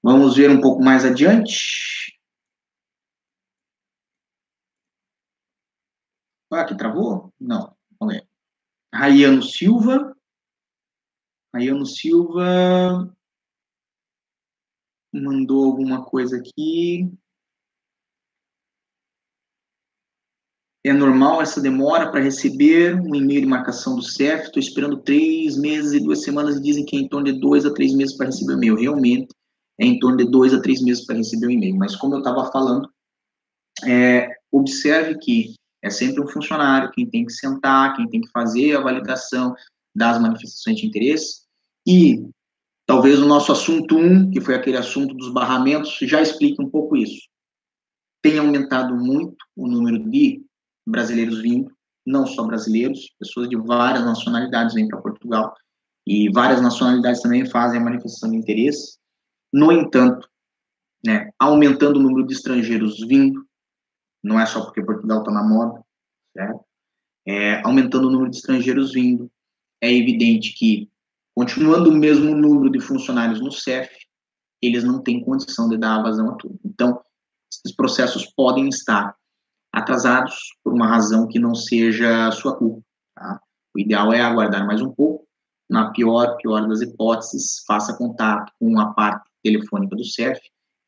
[0.03, 2.19] Vamos ver um pouco mais adiante.
[6.51, 7.33] Ah, aqui travou?
[7.39, 7.75] Não.
[7.99, 8.27] Vamos ver.
[8.93, 10.15] Raiano Silva.
[11.53, 13.15] Raiano Silva
[15.13, 17.11] mandou alguma coisa aqui.
[20.83, 24.45] é normal essa demora para receber um e-mail de marcação do CEF.
[24.45, 27.65] Estou esperando três meses e duas semanas e dizem que é em torno de dois
[27.65, 28.75] a três meses para receber o e-mail.
[28.75, 29.33] Realmente
[29.79, 31.75] é em torno de dois a três meses para receber o e-mail.
[31.75, 32.89] Mas como eu estava falando,
[33.85, 38.75] é, observe que é sempre um funcionário quem tem que sentar, quem tem que fazer
[38.75, 39.55] a validação
[39.95, 41.41] das manifestações de interesse.
[41.87, 42.27] E
[42.85, 46.69] talvez o nosso assunto 1, um, que foi aquele assunto dos barramentos, já explique um
[46.69, 47.27] pouco isso.
[48.21, 50.43] Tem aumentado muito o número de
[50.87, 51.71] brasileiros vindo,
[52.05, 55.55] não só brasileiros, pessoas de várias nacionalidades vêm para Portugal
[56.05, 58.97] e várias nacionalidades também fazem a manifestação de interesse.
[59.51, 60.29] No entanto,
[61.05, 63.45] né, aumentando o número de estrangeiros vindo,
[64.23, 65.83] não é só porque Portugal está na moda,
[66.33, 66.63] certo?
[67.27, 69.31] É, aumentando o número de estrangeiros vindo,
[69.81, 70.89] é evidente que,
[71.35, 73.89] continuando o mesmo número de funcionários no CEF,
[74.61, 76.59] eles não têm condição de dar vazão a tudo.
[76.63, 77.01] Então,
[77.51, 79.15] esses processos podem estar
[79.73, 82.83] atrasados por uma razão que não seja sua culpa.
[83.15, 83.41] Tá?
[83.75, 85.27] O ideal é aguardar mais um pouco.
[85.69, 90.39] Na pior, pior das hipóteses, faça contato com a parte telefônica do CEF,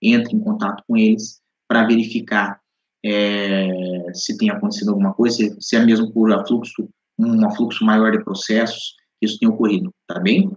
[0.01, 2.61] entre em contato com eles para verificar
[3.05, 6.87] é, se tem acontecido alguma coisa, se, é mesmo por afluxo,
[7.19, 10.55] um afluxo maior de processos, isso tem ocorrido, tá bem?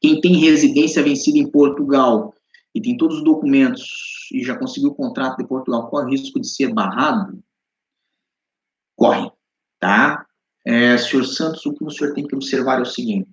[0.00, 2.34] Quem tem residência vencida em Portugal
[2.74, 6.40] e tem todos os documentos e já conseguiu o contrato de Portugal, corre o risco
[6.40, 7.42] de ser barrado?
[8.96, 9.30] Corre,
[9.78, 10.26] tá?
[10.64, 13.28] É, senhor Santos, o que o senhor tem que observar é o seguinte: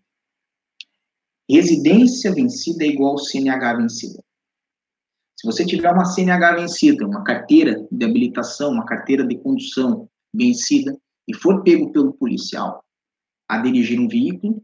[1.50, 4.24] residência vencida é igual CNH vencida.
[5.40, 10.98] Se você tiver uma CNH vencida, uma carteira de habilitação, uma carteira de condução vencida,
[11.28, 12.84] e for pego pelo policial
[13.48, 14.62] a dirigir um veículo,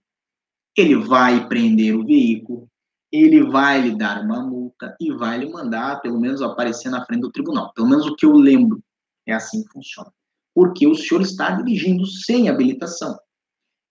[0.76, 2.68] ele vai prender o veículo,
[3.12, 7.22] ele vai lhe dar uma multa e vai lhe mandar, pelo menos, aparecer na frente
[7.22, 7.72] do tribunal.
[7.74, 8.84] Pelo menos o que eu lembro.
[9.28, 10.12] É assim que funciona.
[10.56, 13.18] Porque o senhor está dirigindo sem habilitação.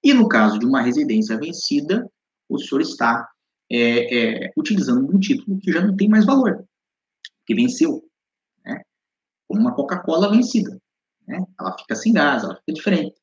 [0.03, 2.11] E no caso de uma residência vencida,
[2.55, 3.29] o senhor está
[3.71, 6.65] é, é, utilizando um título que já não tem mais valor
[7.45, 8.03] que venceu,
[8.65, 8.81] né?
[9.49, 10.81] Como uma Coca-Cola vencida,
[11.27, 11.45] né?
[11.59, 13.21] Ela fica sem gás, ela fica diferente.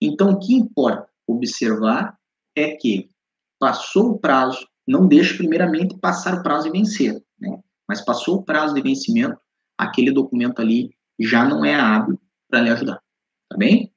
[0.00, 2.18] Então, o que importa observar
[2.56, 3.10] é que
[3.58, 7.62] passou o prazo, não deixe primeiramente passar o prazo e vencer, né?
[7.88, 9.40] Mas passou o prazo de vencimento,
[9.78, 13.00] aquele documento ali já não é hábil para lhe ajudar,
[13.48, 13.92] tá bem?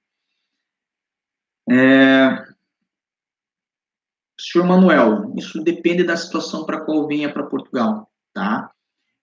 [1.70, 2.55] É...
[4.40, 8.72] Senhor Manuel, isso depende da situação para qual venha para Portugal, tá?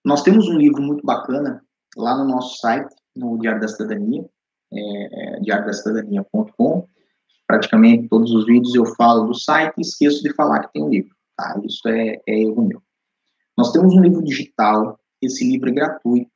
[0.03, 1.63] Nós temos um livro muito bacana
[1.95, 4.25] lá no nosso site, no Diário da Cidadania,
[4.73, 6.87] é, é, diariodacidadania.com.
[7.45, 10.89] Praticamente todos os vídeos eu falo do site e esqueço de falar que tem um
[10.89, 11.61] livro, tá?
[11.63, 12.81] Isso é, é erro meu.
[13.55, 16.31] Nós temos um livro digital, esse livro é gratuito,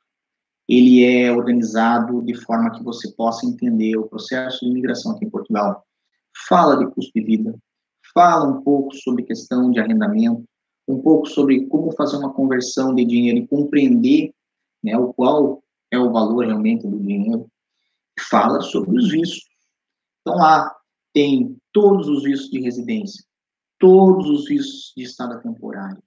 [0.68, 5.30] ele é organizado de forma que você possa entender o processo de imigração aqui em
[5.30, 5.84] Portugal.
[6.46, 7.58] Fala de custo de vida,
[8.18, 10.44] fala um pouco sobre questão de arrendamento,
[10.88, 14.34] um pouco sobre como fazer uma conversão de dinheiro e compreender
[14.82, 17.46] né, o qual é o valor realmente do dinheiro.
[18.28, 19.44] Fala sobre os vistos.
[20.20, 20.74] Então lá
[21.14, 23.24] tem todos os vistos de residência,
[23.78, 26.02] todos os vistos de estado temporário.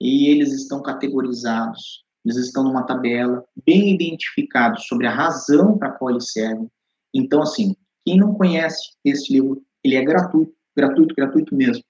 [0.00, 6.12] E eles estão categorizados, eles estão numa tabela bem identificados sobre a razão para qual
[6.12, 6.70] eles servem.
[7.12, 11.82] Então, assim, quem não conhece esse livro, ele é gratuito, gratuito, gratuito mesmo.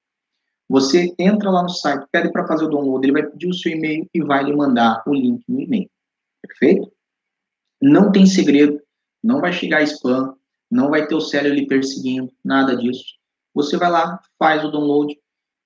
[0.68, 3.72] Você entra lá no site, pede para fazer o download, ele vai pedir o seu
[3.72, 5.90] e-mail e vai lhe mandar o link no e-mail.
[6.42, 6.92] Perfeito?
[7.82, 8.80] Não tem segredo,
[9.22, 10.34] não vai chegar spam,
[10.70, 13.04] não vai ter o cérebro lhe perseguindo, nada disso.
[13.54, 15.18] Você vai lá, faz o download.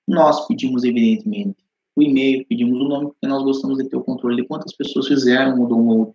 [0.07, 1.57] Nós pedimos, evidentemente,
[1.95, 5.07] o e-mail, pedimos o nome, porque nós gostamos de ter o controle de quantas pessoas
[5.07, 6.13] fizeram o download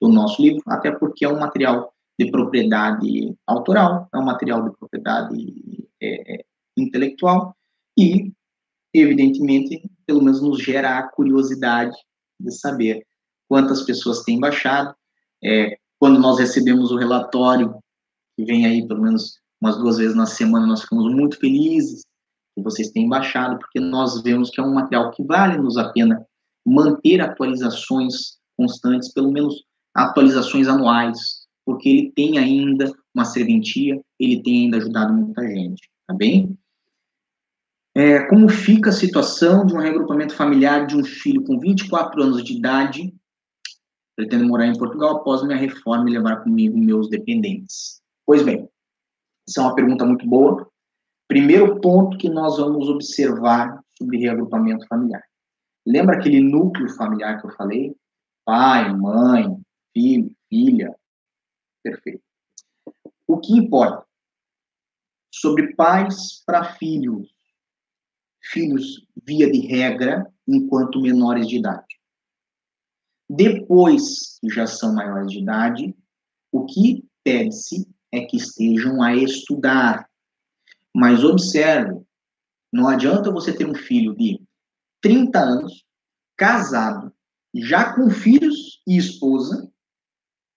[0.00, 4.76] do nosso livro, até porque é um material de propriedade autoral, é um material de
[4.76, 5.34] propriedade
[6.00, 6.44] é, é
[6.76, 7.56] intelectual,
[7.98, 8.32] e,
[8.94, 11.96] evidentemente, pelo menos nos gera a curiosidade
[12.38, 13.06] de saber
[13.48, 14.94] quantas pessoas têm baixado.
[15.42, 17.78] É, quando nós recebemos o relatório,
[18.36, 22.02] que vem aí pelo menos umas duas vezes na semana, nós ficamos muito felizes
[22.54, 26.24] que vocês têm baixado, porque nós vemos que é um material que vale-nos a pena
[26.66, 34.64] manter atualizações constantes, pelo menos atualizações anuais, porque ele tem ainda uma serventia, ele tem
[34.64, 36.56] ainda ajudado muita gente, tá bem?
[37.94, 42.44] É, como fica a situação de um regrupamento familiar de um filho com 24 anos
[42.44, 43.14] de idade,
[44.14, 48.02] pretendo morar em Portugal após minha reforma e levar comigo meus dependentes?
[48.26, 48.68] Pois bem,
[49.48, 50.70] essa é uma pergunta muito boa.
[51.26, 55.22] Primeiro ponto que nós vamos observar sobre reagrupamento familiar.
[55.86, 57.96] Lembra aquele núcleo familiar que eu falei?
[58.44, 59.56] Pai, mãe,
[59.94, 60.94] filho, filha.
[61.82, 62.25] Perfeito.
[63.26, 64.06] O que importa?
[65.32, 67.34] Sobre pais para filhos.
[68.42, 71.96] Filhos, via de regra, enquanto menores de idade.
[73.28, 75.96] Depois que já são maiores de idade,
[76.52, 80.08] o que pede-se é que estejam a estudar.
[80.94, 82.00] Mas observe,
[82.72, 84.40] não adianta você ter um filho de
[85.02, 85.84] 30 anos,
[86.36, 87.12] casado,
[87.54, 89.70] já com filhos e esposa,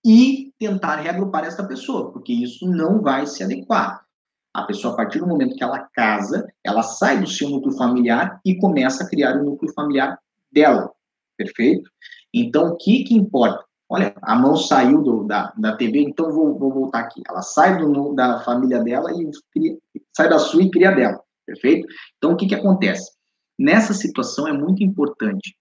[0.05, 4.05] e tentar reagrupar essa pessoa, porque isso não vai se adequar.
[4.53, 8.41] A pessoa, a partir do momento que ela casa, ela sai do seu núcleo familiar
[8.43, 10.19] e começa a criar o núcleo familiar
[10.51, 10.91] dela.
[11.37, 11.89] Perfeito?
[12.33, 13.63] Então, o que, que importa?
[13.87, 17.21] Olha, a mão saiu do, da, da TV, então vou, vou voltar aqui.
[17.27, 19.77] Ela sai do, da família dela e cria,
[20.15, 21.23] sai da sua e cria dela.
[21.45, 21.87] Perfeito?
[22.17, 23.11] Então, o que, que acontece?
[23.57, 25.55] Nessa situação, é muito importante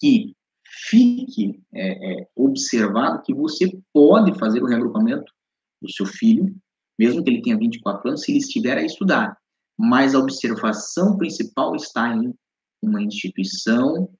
[0.00, 0.35] que
[0.76, 5.32] fique é, é, observado que você pode fazer o reagrupamento
[5.80, 6.54] do seu filho,
[6.98, 9.36] mesmo que ele tenha 24 anos, se ele estiver a estudar.
[9.78, 12.34] Mas a observação principal está em
[12.82, 14.10] uma instituição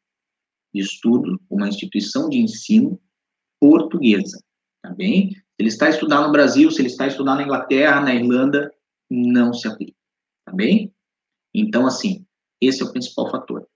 [0.75, 3.01] de estudo, uma instituição de ensino
[3.61, 4.43] portuguesa,
[4.83, 5.31] tá bem?
[5.33, 8.71] Se ele está estudando no Brasil, se ele está estudando na Inglaterra, na Irlanda,
[9.11, 9.97] não se aplica,
[10.45, 10.93] tá bem?
[11.55, 12.27] Então, assim,
[12.61, 13.67] esse é o principal fator.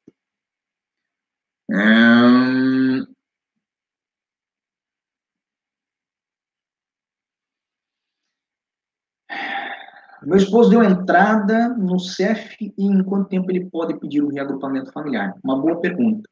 [10.22, 14.92] Meu esposo deu entrada no CEF e em quanto tempo ele pode pedir o reagrupamento
[14.92, 15.38] familiar?
[15.42, 16.28] Uma boa pergunta.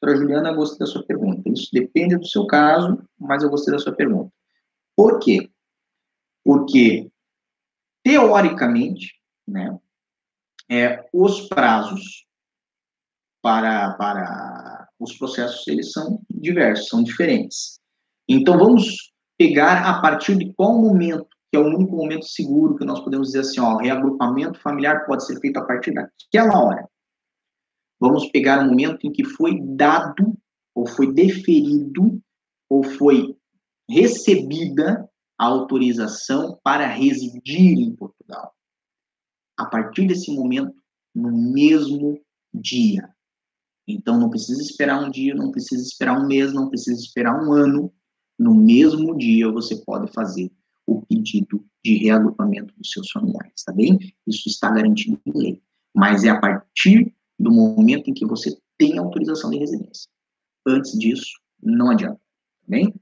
[0.00, 1.48] Doutora Juliana, eu gostei da sua pergunta.
[1.48, 4.32] Isso depende do seu caso, mas eu gostei da sua pergunta.
[4.96, 5.50] Por quê?
[6.42, 7.10] Porque,
[8.02, 9.14] teoricamente,
[9.46, 9.78] né,
[10.70, 12.25] é, os prazos
[13.46, 17.78] para, para os processos, eles são diversos, são diferentes.
[18.28, 22.84] Então, vamos pegar a partir de qual momento, que é o único momento seguro que
[22.84, 26.88] nós podemos dizer assim, ó, o reagrupamento familiar pode ser feito a partir daquela hora.
[28.00, 30.36] Vamos pegar o momento em que foi dado,
[30.74, 32.20] ou foi deferido,
[32.68, 33.36] ou foi
[33.88, 38.52] recebida a autorização para residir em Portugal.
[39.56, 40.74] A partir desse momento,
[41.14, 42.20] no mesmo
[42.52, 43.08] dia.
[43.86, 47.52] Então, não precisa esperar um dia, não precisa esperar um mês, não precisa esperar um
[47.52, 47.92] ano.
[48.38, 50.50] No mesmo dia, você pode fazer
[50.86, 53.98] o pedido de reagrupamento dos seus familiares, tá bem?
[54.26, 55.62] Isso está garantido em lei.
[55.94, 60.08] Mas é a partir do momento em que você tem autorização de residência.
[60.66, 62.16] Antes disso, não adianta.
[62.16, 62.94] Tá bem?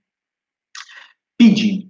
[1.37, 1.84] Pedir.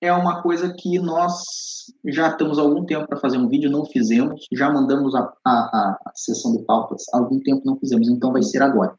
[0.00, 3.84] É uma coisa que nós já estamos há algum tempo para fazer um vídeo, não
[3.84, 8.32] fizemos, já mandamos a, a, a sessão de pautas, há algum tempo não fizemos, então
[8.32, 8.96] vai ser agora.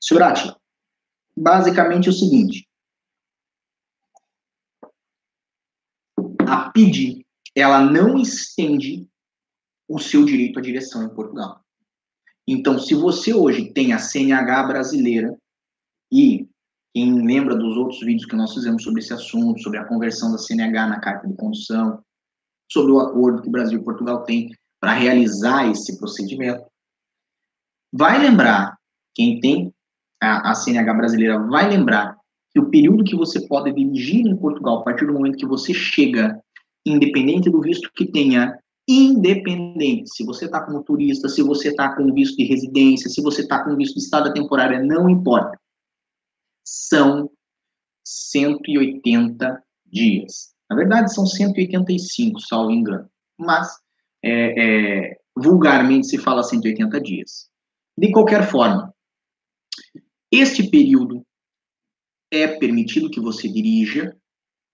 [0.00, 0.56] Senhor Atila,
[1.34, 2.68] basicamente é o seguinte,
[6.46, 7.24] a PID,
[7.54, 9.08] ela não estende
[9.88, 11.62] o seu direito à direção em Portugal.
[12.46, 15.36] Então, se você hoje tem a CNH brasileira
[16.10, 16.41] e
[16.94, 20.38] quem lembra dos outros vídeos que nós fizemos sobre esse assunto, sobre a conversão da
[20.38, 22.02] CNH na carta de condução,
[22.70, 26.64] sobre o acordo que Brasil e Portugal têm para realizar esse procedimento,
[27.92, 28.76] vai lembrar,
[29.14, 29.72] quem tem
[30.20, 32.16] a, a CNH brasileira vai lembrar
[32.50, 35.72] que o período que você pode dirigir em Portugal, a partir do momento que você
[35.72, 36.42] chega,
[36.84, 42.12] independente do visto que tenha, independente se você está como turista, se você está com
[42.12, 45.58] visto de residência, se você está com visto de estada temporária, não importa.
[46.64, 47.30] São
[48.04, 50.54] 180 dias.
[50.70, 53.10] Na verdade, são 185, salvo engano.
[53.38, 53.68] Mas,
[54.22, 57.50] é, é, vulgarmente, se fala 180 dias.
[57.96, 58.94] De qualquer forma,
[60.30, 61.26] este período
[62.30, 64.16] é permitido que você dirija,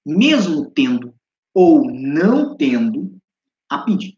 [0.07, 1.13] mesmo tendo
[1.53, 3.19] ou não tendo
[3.69, 4.17] a PID.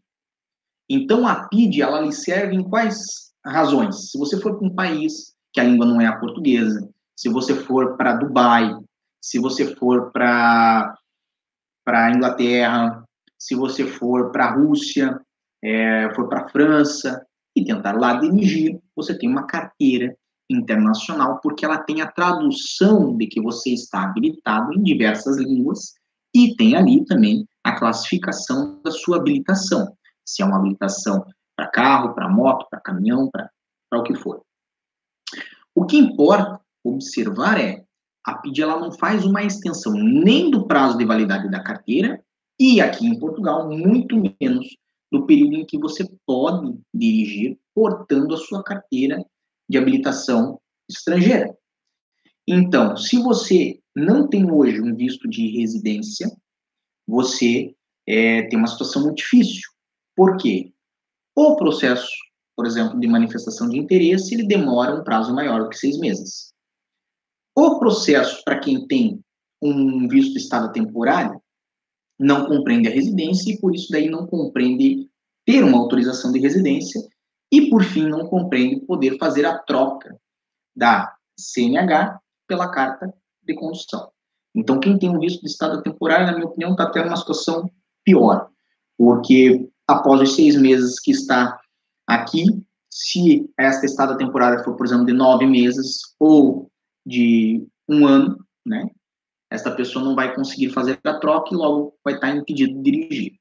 [0.89, 4.11] Então, a PID, ela lhe serve em quais razões?
[4.11, 7.55] Se você for para um país que a língua não é a portuguesa, se você
[7.55, 8.75] for para Dubai,
[9.23, 10.97] se você for para
[11.85, 13.05] para Inglaterra,
[13.39, 15.21] se você for para a Rússia,
[15.63, 20.17] é, for para a França e tentar lá dirigir, você tem uma carteira
[20.49, 25.93] internacional, porque ela tem a tradução de que você está habilitado em diversas línguas
[26.35, 29.95] e tem ali também a classificação da sua habilitação.
[30.25, 33.51] Se é uma habilitação para carro, para moto, para caminhão, para
[33.93, 34.41] o que for.
[35.75, 37.85] O que importa observar é
[38.25, 42.23] a PID ela não faz uma extensão nem do prazo de validade da carteira
[42.59, 44.77] e aqui em Portugal muito menos
[45.11, 49.25] do período em que você pode dirigir portando a sua carteira
[49.69, 51.57] de habilitação estrangeira.
[52.47, 56.31] Então, se você não tem hoje um visto de residência,
[57.07, 57.75] você
[58.07, 59.69] é, tem uma situação muito difícil.
[60.17, 60.73] Por quê?
[61.37, 62.11] O processo,
[62.57, 66.50] por exemplo, de manifestação de interesse, ele demora um prazo maior do que seis meses.
[67.55, 69.25] O processo para quem tem
[69.61, 71.41] um visto de estado temporário
[72.19, 75.09] não compreende a residência e por isso daí não compreende
[75.45, 77.01] ter uma autorização de residência
[77.53, 80.17] e por fim não compreende poder fazer a troca
[80.77, 84.11] da CNH pela carta de condução.
[84.55, 87.71] Então quem tem um visto de estado temporário, na minha opinião, está tendo uma situação
[88.05, 88.49] pior,
[88.97, 91.59] porque após os seis meses que está
[92.07, 92.45] aqui,
[92.91, 96.70] se esta estada temporária for, por exemplo, de nove meses ou
[97.05, 98.89] de um ano, né,
[99.51, 103.33] esta pessoa não vai conseguir fazer a troca e logo vai estar impedido de dirigir.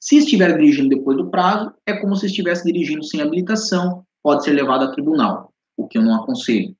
[0.00, 4.52] Se estiver dirigindo depois do prazo, é como se estivesse dirigindo sem habilitação, pode ser
[4.52, 6.74] levado a tribunal, o que eu não aconselho,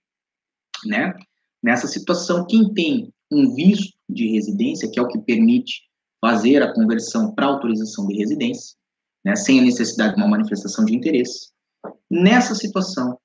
[0.86, 1.14] né?
[1.62, 5.82] Nessa situação, quem tem um visto de residência, que é o que permite
[6.20, 8.76] fazer a conversão para autorização de residência,
[9.24, 11.50] né, sem a necessidade de uma manifestação de interesse,
[12.10, 13.18] nessa situação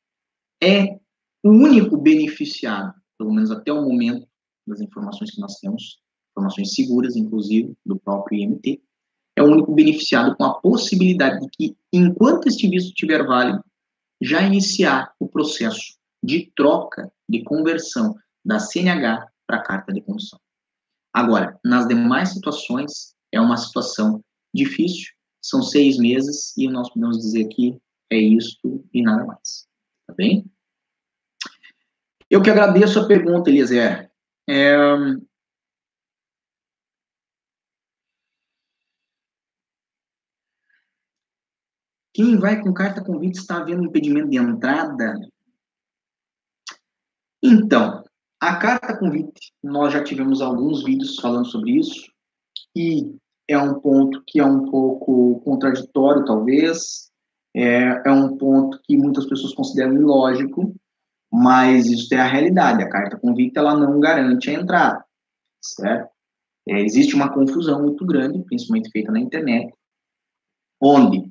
[0.61, 0.99] é
[1.45, 4.27] o único beneficiado, pelo menos até o momento,
[4.65, 8.81] das informações que nós temos, informações seguras, inclusive, do próprio IMT,
[9.35, 13.63] é o único beneficiado com a possibilidade de que, enquanto este visto estiver válido,
[14.19, 20.39] já iniciar o processo de troca, de conversão da CNH para carta de condução.
[21.13, 24.19] Agora, nas demais situações, é uma situação
[24.51, 27.79] difícil, são seis meses, e nós podemos dizer que
[28.11, 28.57] é isso
[28.91, 29.67] e nada mais.
[30.07, 30.49] Tá bem?
[32.29, 34.11] Eu que agradeço a pergunta, Eliezer.
[34.49, 34.75] É...
[42.13, 45.19] Quem vai com carta convite está havendo impedimento de entrada?
[47.43, 48.03] Então,
[48.39, 52.09] a carta convite, nós já tivemos alguns vídeos falando sobre isso,
[52.75, 53.15] e
[53.47, 57.11] é um ponto que é um pouco contraditório, talvez,
[57.53, 60.75] é, é um ponto que muitas pessoas consideram ilógico,
[61.35, 62.81] mas isso é a realidade.
[62.81, 65.03] A carta convite ela não garante a entrada,
[65.61, 66.09] certo?
[66.67, 69.73] É, existe uma confusão muito grande, principalmente feita na internet,
[70.81, 71.29] onde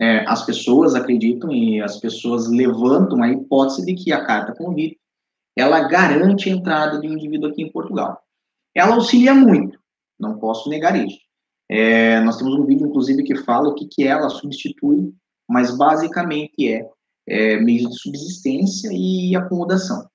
[0.00, 4.98] é, as pessoas acreditam e as pessoas levantam a hipótese de que a carta convite
[5.56, 8.20] ela garante a entrada do indivíduo aqui em Portugal.
[8.74, 9.78] Ela auxilia muito,
[10.18, 11.18] não posso negar isso.
[11.70, 15.14] É, nós temos um vídeo, inclusive, que fala o que, que ela substitui,
[15.48, 16.86] mas basicamente é
[17.28, 20.08] é, meios de subsistência e acomodação.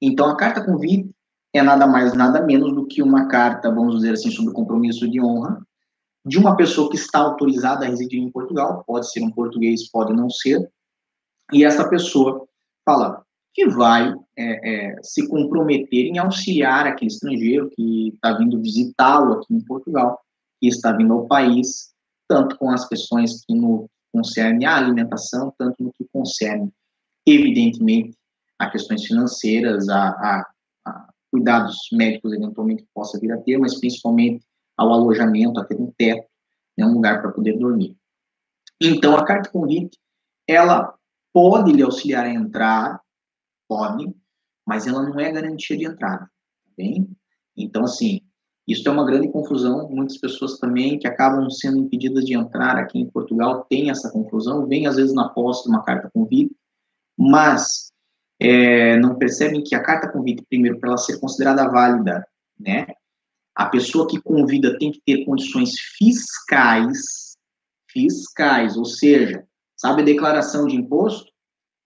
[0.00, 1.10] Então, a carta convite
[1.54, 5.20] é nada mais, nada menos do que uma carta, vamos dizer assim, sobre compromisso de
[5.20, 5.60] honra
[6.24, 10.12] de uma pessoa que está autorizada a residir em Portugal, pode ser um português, pode
[10.12, 10.70] não ser,
[11.52, 12.46] e essa pessoa
[12.84, 19.34] fala que vai é, é, se comprometer em auxiliar aquele estrangeiro que está vindo visitá-lo
[19.34, 20.18] aqui em Portugal,
[20.60, 21.92] que está vindo ao país,
[22.28, 26.72] tanto com as questões que no concerne a alimentação, tanto no que concerne,
[27.26, 28.16] evidentemente,
[28.58, 30.52] a questões financeiras, a, a,
[30.86, 34.44] a cuidados médicos eventualmente que possa vir a ter, mas principalmente
[34.76, 36.28] ao alojamento, a ter um teto,
[36.76, 37.96] né, um lugar para poder dormir.
[38.80, 39.98] Então, a carta convite,
[40.46, 40.94] ela
[41.32, 43.00] pode lhe auxiliar a entrar,
[43.68, 44.12] pode,
[44.66, 47.08] mas ela não é garantia de entrada, tá bem?
[47.56, 48.20] Então, assim,
[48.66, 49.88] isso é uma grande confusão.
[49.90, 54.66] Muitas pessoas também que acabam sendo impedidas de entrar aqui em Portugal têm essa confusão,
[54.66, 56.54] vem às vezes na posse de uma carta convite,
[57.18, 57.92] mas
[58.40, 62.26] é, não percebem que a carta convite, primeiro, para ela ser considerada válida,
[62.58, 62.86] né?
[63.54, 67.36] A pessoa que convida tem que ter condições fiscais,
[67.90, 69.46] fiscais, ou seja,
[69.76, 71.30] sabe a declaração de imposto?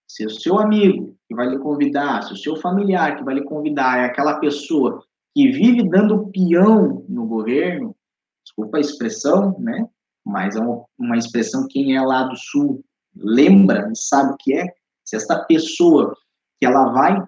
[0.09, 3.45] Se o seu amigo que vai lhe convidar, se o seu familiar que vai lhe
[3.45, 5.05] convidar é aquela pessoa
[5.37, 7.95] que vive dando peão no governo,
[8.43, 9.87] desculpa a expressão, né?
[10.25, 10.61] Mas é
[10.99, 12.83] uma, expressão quem é lá do sul
[13.15, 14.67] lembra e sabe o que é.
[15.05, 16.17] Se esta pessoa
[16.59, 17.23] que ela vai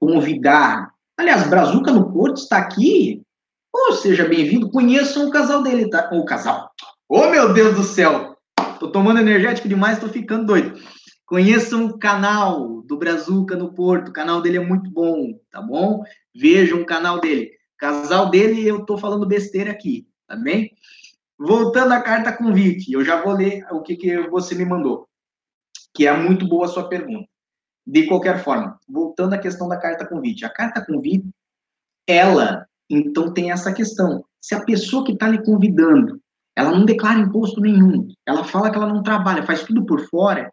[0.00, 3.22] convidar, aliás, Brazuca no Porto está aqui,
[3.70, 6.08] ou seja bem-vindo, conheçam o casal dele, tá?
[6.14, 6.70] O casal.
[7.06, 8.34] Oh, meu Deus do céu!
[8.78, 10.80] Tô tomando energético demais, tô ficando doido.
[11.30, 16.02] Conheçam o canal do Brazuca no Porto, o canal dele é muito bom, tá bom?
[16.34, 17.52] Vejam o canal dele.
[17.78, 20.72] Casal dele, eu tô falando besteira aqui, tá bem?
[21.38, 25.06] Voltando à carta convite, eu já vou ler o que, que você me mandou,
[25.94, 27.28] que é muito boa a sua pergunta.
[27.86, 30.44] De qualquer forma, voltando à questão da carta convite.
[30.44, 31.30] A carta convite,
[32.08, 34.24] ela, então, tem essa questão.
[34.40, 36.20] Se a pessoa que está lhe convidando,
[36.56, 40.50] ela não declara imposto nenhum, ela fala que ela não trabalha, faz tudo por fora,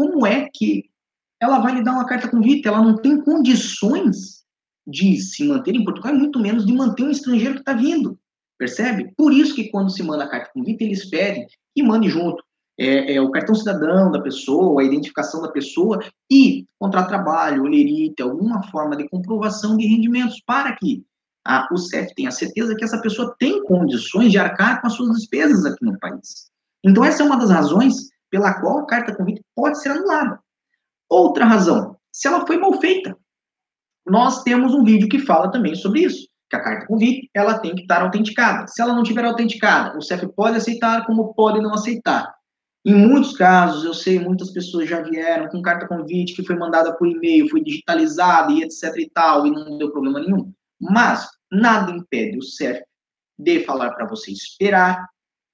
[0.00, 0.88] como é que
[1.38, 2.66] ela vai lhe dar uma carta convite?
[2.66, 4.42] Ela não tem condições
[4.86, 8.18] de se manter em Portugal, e muito menos de manter um estrangeiro que está vindo.
[8.58, 9.12] Percebe?
[9.14, 12.42] Por isso que quando se manda a carta convite, eles pedem que mande junto
[12.78, 18.22] é, é, o cartão cidadão da pessoa, a identificação da pessoa e contrato trabalho, olerite,
[18.22, 21.04] alguma forma de comprovação de rendimentos para que
[21.46, 25.14] a, o CEF tenha certeza que essa pessoa tem condições de arcar com as suas
[25.18, 26.50] despesas aqui no país.
[26.82, 30.40] Então, essa é uma das razões pela qual a carta convite pode ser anulada.
[31.08, 33.16] Outra razão, se ela foi mal feita.
[34.06, 37.74] Nós temos um vídeo que fala também sobre isso, que a carta convite, ela tem
[37.74, 38.66] que estar autenticada.
[38.66, 42.34] Se ela não tiver autenticada, o CEF pode aceitar como pode não aceitar.
[42.84, 46.96] Em muitos casos, eu sei, muitas pessoas já vieram com carta convite que foi mandada
[46.96, 50.50] por e-mail, foi digitalizada e etc e tal, e não deu problema nenhum.
[50.80, 52.82] Mas nada impede o CEF
[53.38, 55.06] de falar para você esperar,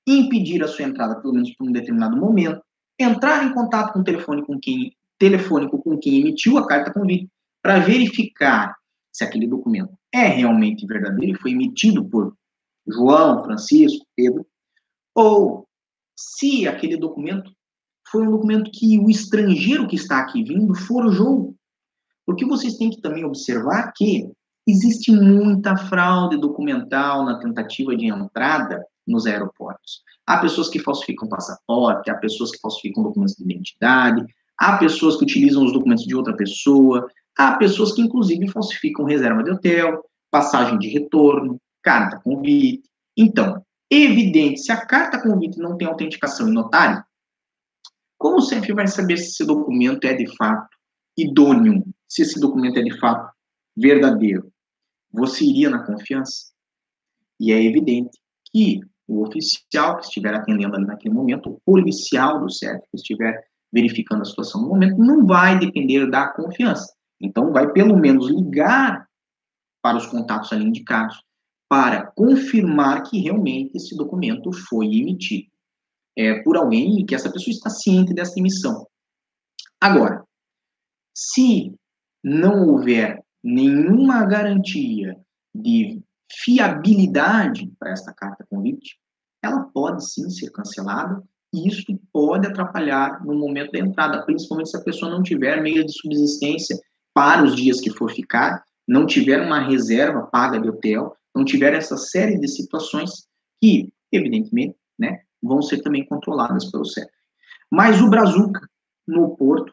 [0.07, 2.62] impedir a sua entrada, pelo menos por um determinado momento,
[2.99, 7.28] entrar em contato com o telefone com quem, telefônico com quem emitiu a carta convite,
[7.62, 8.76] para verificar
[9.12, 12.36] se aquele documento é realmente verdadeiro e foi emitido por
[12.86, 14.47] João, Francisco, Pedro,
[15.14, 15.66] ou
[16.16, 17.51] se aquele documento
[18.09, 21.55] foi um documento que o estrangeiro que está aqui vindo forjou.
[22.24, 24.30] Porque vocês têm que também observar que
[24.66, 30.03] existe muita fraude documental na tentativa de entrada nos aeroportos.
[30.27, 34.27] Há pessoas que falsificam passaporte, há pessoas que falsificam documentos de identidade,
[34.59, 39.43] há pessoas que utilizam os documentos de outra pessoa, há pessoas que, inclusive, falsificam reserva
[39.45, 42.89] de hotel, passagem de retorno, carta convite.
[43.16, 47.05] Então, evidente, se a carta convite não tem autenticação em notário,
[48.18, 50.68] como sempre vai saber se esse documento é de fato
[51.16, 53.31] idôneo, se esse documento é de fato
[53.77, 54.51] verdadeiro?
[55.12, 56.53] Você iria na confiança?
[57.39, 58.18] E é evidente
[58.51, 63.46] que o oficial que estiver atendendo ali naquele momento, o policial do CEF que estiver
[63.72, 66.94] verificando a situação no momento, não vai depender da confiança.
[67.20, 69.07] Então, vai pelo menos ligar
[69.82, 71.22] para os contatos ali indicados
[71.68, 75.48] para confirmar que realmente esse documento foi emitido
[76.16, 78.86] é, por alguém e que essa pessoa está ciente dessa emissão.
[79.80, 80.24] Agora,
[81.14, 81.74] se
[82.22, 85.16] não houver nenhuma garantia
[85.54, 86.02] de
[86.33, 88.99] fiabilidade para esta carta convite,
[89.43, 91.22] ela pode sim ser cancelada
[91.53, 95.85] e isso pode atrapalhar no momento da entrada, principalmente se a pessoa não tiver meio
[95.85, 96.79] de subsistência
[97.14, 101.74] para os dias que for ficar, não tiver uma reserva paga de hotel, não tiver
[101.74, 103.27] essa série de situações
[103.61, 107.09] que, evidentemente, né, vão ser também controladas pelo CEF.
[107.70, 108.61] Mas o Brazuca,
[109.07, 109.72] no Porto,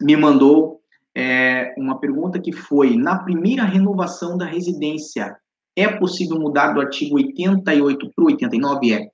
[0.00, 0.80] me mandou
[1.14, 5.36] é, uma pergunta que foi, na primeira renovação da residência,
[5.78, 8.92] é possível mudar do artigo 88 para o 89?
[8.92, 9.10] É.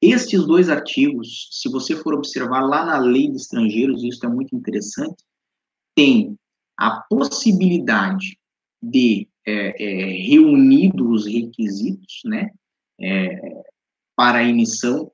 [0.00, 4.54] Estes dois artigos, se você for observar lá na lei de estrangeiros, isso é muito
[4.54, 5.24] interessante,
[5.94, 6.38] tem
[6.76, 8.38] a possibilidade
[8.80, 10.38] de é, é,
[11.02, 12.50] os requisitos, né,
[13.00, 13.62] é,
[14.14, 15.10] para a emissão,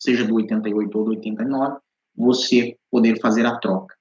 [0.00, 1.78] seja do 88 ou do 89,
[2.16, 3.94] você poder fazer a troca.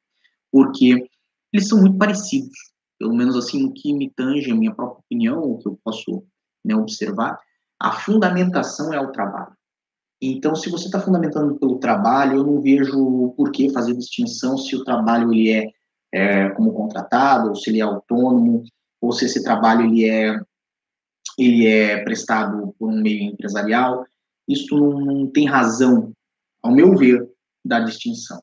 [0.52, 1.08] Porque
[1.52, 2.58] eles são muito parecidos,
[3.00, 6.24] pelo menos assim, no que me tange a minha própria opinião, o que eu posso
[6.66, 7.40] né, observar,
[7.80, 9.56] a fundamentação é o trabalho.
[10.22, 14.76] Então, se você está fundamentando pelo trabalho, eu não vejo por que fazer distinção se
[14.76, 15.72] o trabalho ele é,
[16.12, 18.64] é como contratado, ou se ele é autônomo,
[19.00, 20.40] ou se esse trabalho ele é,
[21.38, 24.06] ele é prestado por um meio empresarial,
[24.48, 26.12] isso não tem razão,
[26.64, 27.30] ao meu ver,
[27.64, 28.42] da distinção.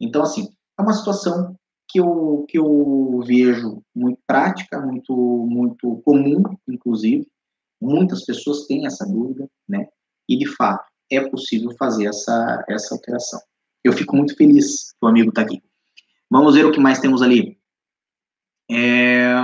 [0.00, 0.48] Então, assim,
[0.78, 1.54] é uma situação
[1.90, 7.26] que eu, que eu vejo muito prática, muito, muito comum, inclusive.
[7.80, 9.88] Muitas pessoas têm essa dúvida, né?
[10.28, 13.40] E, de fato, é possível fazer essa, essa alteração.
[13.82, 15.62] Eu fico muito feliz que o amigo está aqui.
[16.30, 17.58] Vamos ver o que mais temos ali.
[18.70, 19.34] É...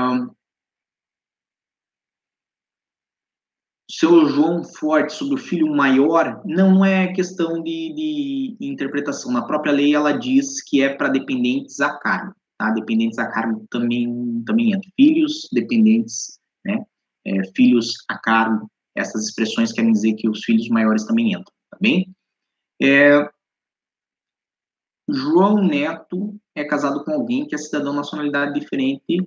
[3.98, 9.32] seu João Forte sobre o filho maior, não é questão de, de interpretação.
[9.32, 12.34] Na própria lei, ela diz que é para dependentes a cargo.
[12.58, 12.70] Tá?
[12.72, 14.90] Dependentes a cargo também, também entra.
[14.96, 16.84] Filhos dependentes, né?
[17.24, 21.78] É, filhos a cargo, essas expressões querem dizer que os filhos maiores também entram, tá
[21.80, 22.14] bem?
[22.80, 23.28] É,
[25.08, 29.26] João Neto é casado com alguém que é cidadão de nacionalidade diferente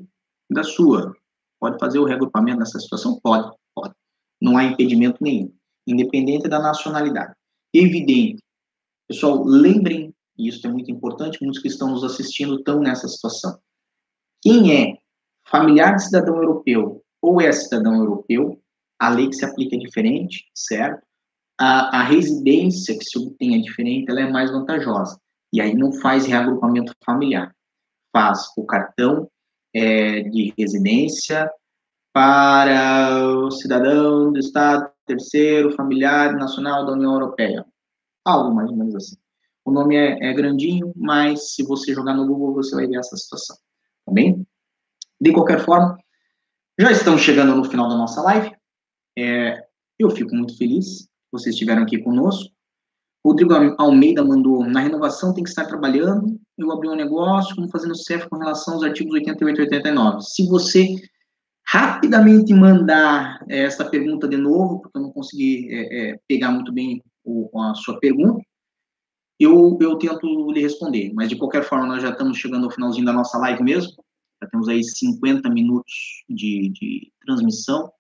[0.50, 1.14] da sua.
[1.60, 3.20] Pode fazer o reagrupamento nessa situação?
[3.22, 3.52] Pode
[4.42, 5.54] não há impedimento nenhum,
[5.88, 7.34] independente da nacionalidade.
[7.74, 8.42] Evidente.
[9.08, 13.60] Pessoal, lembrem, e isso é muito importante, muitos que estão nos assistindo estão nessa situação.
[14.42, 14.98] Quem é
[15.48, 18.62] familiar de cidadão europeu ou é cidadão europeu,
[18.98, 21.02] a lei que se aplica é diferente, certo?
[21.60, 25.20] A, a residência que se obtém é diferente, ela é mais vantajosa.
[25.52, 27.54] E aí não faz reagrupamento familiar.
[28.16, 29.30] Faz o cartão
[29.74, 31.52] é, de residência
[32.14, 37.66] para o cidadão do Estado terceiro familiar nacional da União Europeia.
[38.24, 39.16] Algo mais ou menos assim.
[39.66, 43.18] O nome é, é grandinho, mas se você jogar no Google, você vai ver essa
[43.18, 43.58] situação.
[44.06, 44.46] Tá bem?
[45.20, 45.98] De qualquer forma,
[46.80, 48.56] já estamos chegando no final da nossa live.
[49.18, 49.64] É,
[49.98, 52.54] eu fico muito feliz que vocês estiveram aqui conosco.
[53.26, 57.96] Rodrigo Almeida mandou, na renovação tem que estar trabalhando, eu abri um negócio, como fazendo
[57.96, 60.22] CEF com relação aos artigos 88 e 89.
[60.22, 60.96] Se você
[61.72, 66.74] rapidamente mandar é, essa pergunta de novo, porque eu não consegui é, é, pegar muito
[66.74, 68.42] bem o, a sua pergunta,
[69.40, 71.14] eu, eu tento lhe responder.
[71.14, 74.04] Mas, de qualquer forma, nós já estamos chegando ao finalzinho da nossa live mesmo.
[74.42, 75.94] Já temos aí 50 minutos
[76.28, 77.92] de, de transmissão.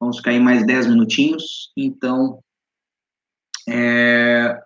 [0.00, 1.70] Vamos ficar aí mais 10 minutinhos.
[1.76, 2.42] Então,
[3.68, 4.58] é...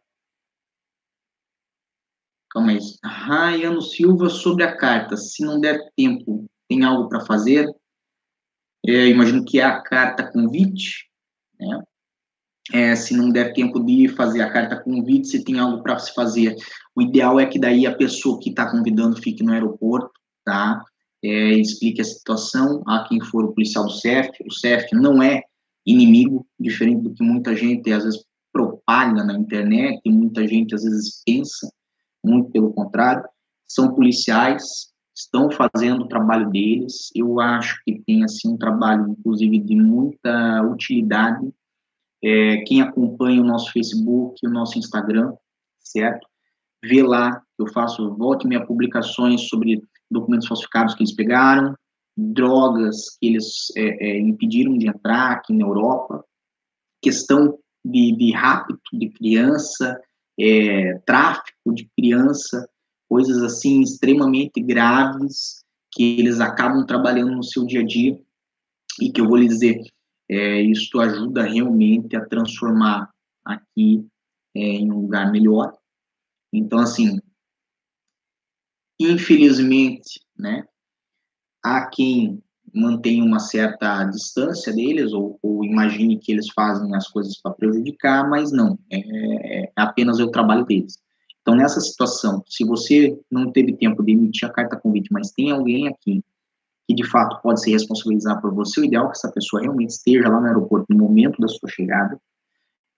[2.50, 2.78] Calma aí.
[3.04, 5.16] Raiano Silva, sobre a carta.
[5.16, 7.66] Se não der tempo, tem algo para fazer?
[8.86, 11.06] É, imagino que é a carta convite,
[11.58, 11.82] né?
[12.72, 16.12] É, se não der tempo de fazer a carta convite, se tem algo para se
[16.14, 16.56] fazer,
[16.96, 20.10] o ideal é que daí a pessoa que está convidando fique no aeroporto,
[20.44, 20.84] tá?
[21.24, 24.30] É, explique a situação a quem for o policial do CEF.
[24.44, 25.42] O CEF não é
[25.84, 30.82] inimigo, diferente do que muita gente às vezes propaga na internet, e muita gente às
[30.82, 31.70] vezes pensa,
[32.24, 33.22] muito pelo contrário,
[33.68, 39.58] são policiais, estão fazendo o trabalho deles, eu acho que tem, assim, um trabalho, inclusive,
[39.58, 41.48] de muita utilidade,
[42.22, 45.34] é, quem acompanha o nosso Facebook, o nosso Instagram,
[45.80, 46.26] certo?
[46.84, 51.74] Vê lá, eu faço, volte minhas publicações sobre documentos falsificados que eles pegaram,
[52.16, 56.24] drogas que eles é, é, impediram de entrar aqui na Europa,
[57.02, 59.98] questão de, de rapto de criança,
[60.38, 62.68] é, tráfico de criança,
[63.08, 68.20] coisas assim extremamente graves que eles acabam trabalhando no seu dia a dia
[69.00, 69.80] e que eu vou lhe dizer,
[70.28, 73.10] é, isso ajuda realmente a transformar
[73.44, 74.06] aqui
[74.54, 75.72] é, em um lugar melhor.
[76.52, 77.18] Então, assim,
[79.00, 80.66] infelizmente, né,
[81.64, 82.42] há quem
[82.74, 88.28] mantém uma certa distância deles ou, ou, imagine que eles fazem as coisas para prejudicar,
[88.28, 90.98] mas não, é, é, apenas o trabalho deles.
[91.46, 95.52] Então, nessa situação, se você não teve tempo de emitir a carta convite, mas tem
[95.52, 96.20] alguém aqui
[96.88, 99.90] que de fato pode se responsabilizar por você, o ideal é que essa pessoa realmente
[99.90, 102.20] esteja lá no aeroporto no momento da sua chegada.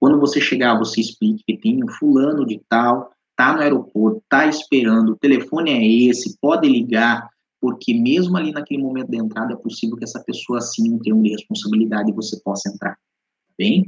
[0.01, 4.47] Quando você chegar, você explique que tem um fulano de tal, tá no aeroporto, tá
[4.47, 7.29] esperando, o telefone é esse, pode ligar,
[7.61, 11.23] porque mesmo ali naquele momento da entrada é possível que essa pessoa assim um termo
[11.23, 13.87] de responsabilidade e você possa entrar, tá bem?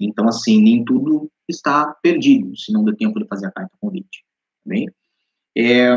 [0.00, 4.24] Então, assim, nem tudo está perdido, se não deu tempo de fazer a carta convite,
[4.64, 4.88] tá bem?
[5.56, 5.96] É,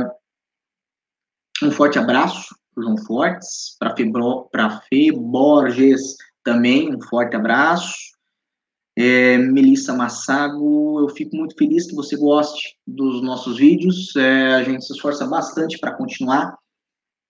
[1.63, 8.13] um forte abraço para João Fortes, para Fê Borges também, um forte abraço.
[8.95, 14.63] É, Melissa Massago, eu fico muito feliz que você goste dos nossos vídeos, é, a
[14.63, 16.55] gente se esforça bastante para continuar,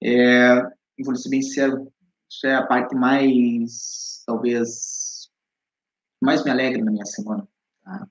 [0.04, 0.62] é,
[1.06, 1.88] vou ser bem sincero,
[2.30, 5.03] isso é a parte mais, talvez,
[6.24, 7.48] mais me alegra na minha semana.
[7.84, 8.08] Tá?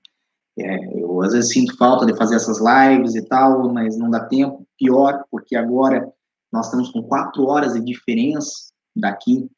[0.57, 4.25] É, eu às vezes sinto falta de fazer essas lives e tal, mas não dá
[4.25, 4.67] tempo.
[4.77, 6.11] Pior, porque agora
[6.51, 9.49] nós estamos com quatro horas de diferença daqui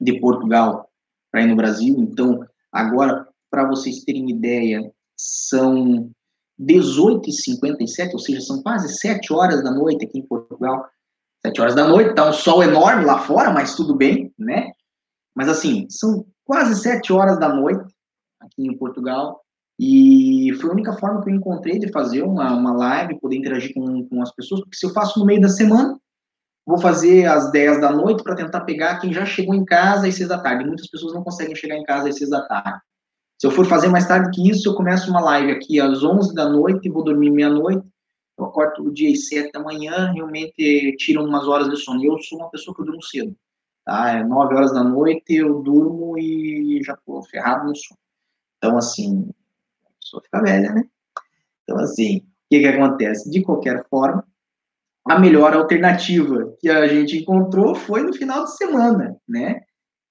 [0.00, 0.90] de Portugal
[1.30, 1.96] para ir no Brasil.
[1.98, 2.40] Então,
[2.72, 6.10] agora, para vocês terem ideia, são
[6.60, 10.88] 18h57, ou seja, são quase 7 horas da noite aqui em Portugal.
[11.44, 14.72] Sete horas da noite, tá um sol enorme lá fora, mas tudo bem, né?
[15.34, 17.84] Mas assim, são quase sete horas da noite
[18.40, 19.42] aqui em Portugal
[19.78, 23.74] e foi a única forma que eu encontrei de fazer uma, uma live, poder interagir
[23.74, 25.98] com, com as pessoas, porque se eu faço no meio da semana,
[26.64, 30.14] vou fazer às 10 da noite para tentar pegar quem já chegou em casa às
[30.14, 30.64] 6 da tarde.
[30.64, 32.80] Muitas pessoas não conseguem chegar em casa às 6 da tarde.
[33.38, 36.34] Se eu for fazer mais tarde que isso, eu começo uma live aqui às 11
[36.34, 37.86] da noite, vou dormir meia-noite,
[38.38, 42.04] eu acordo todo dia às sete da manhã, realmente tiram umas horas de sono.
[42.04, 43.34] Eu sou uma pessoa que eu durmo cedo,
[43.86, 44.18] tá?
[44.18, 47.98] É nove horas da noite, eu durmo e já tô ferrado no sono.
[48.58, 49.30] Então, assim,
[49.86, 50.84] a pessoa fica velha, né?
[51.62, 53.30] Então, assim, o que que acontece?
[53.30, 54.26] De qualquer forma,
[55.06, 59.62] a melhor alternativa que a gente encontrou foi no final de semana, né?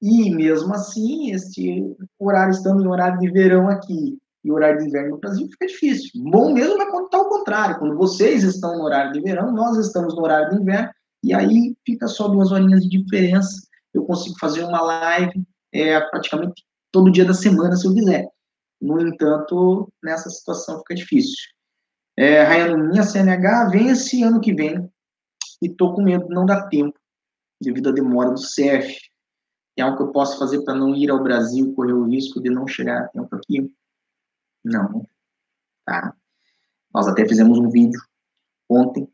[0.02, 1.84] E mesmo assim, este
[2.18, 6.12] horário, estando em horário de verão aqui, e horário de inverno no Brasil fica difícil.
[6.24, 9.76] Bom mesmo é quando está ao contrário, quando vocês estão no horário de verão, nós
[9.78, 10.92] estamos no horário de inverno,
[11.24, 13.65] e aí fica só duas horinhas de diferença.
[13.96, 15.44] Eu consigo fazer uma live
[15.74, 18.28] é, praticamente todo dia da semana, se eu quiser.
[18.82, 21.38] No entanto, nessa situação fica difícil.
[22.18, 24.90] É, Rayano, minha CNH vence ano que vem
[25.62, 26.98] e estou com medo de não dar tempo
[27.62, 29.00] devido à demora do CF.
[29.76, 32.50] Tem algo que eu posso fazer para não ir ao Brasil, correr o risco de
[32.50, 33.74] não chegar a tempo aqui?
[34.64, 35.06] Não.
[35.86, 36.14] Tá?
[36.94, 38.00] Nós até fizemos um vídeo
[38.70, 39.10] ontem,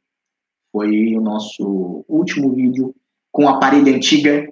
[0.72, 2.96] foi o nosso último vídeo
[3.32, 4.48] com a parede antiga,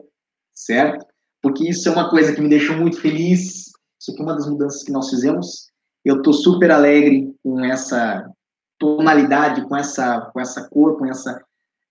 [0.59, 1.05] certo?
[1.41, 3.71] Porque isso é uma coisa que me deixou muito feliz.
[3.99, 5.69] Isso aqui é uma das mudanças que nós fizemos.
[6.03, 8.29] Eu estou super alegre com essa
[8.77, 11.41] tonalidade, com essa, com essa cor, com essa,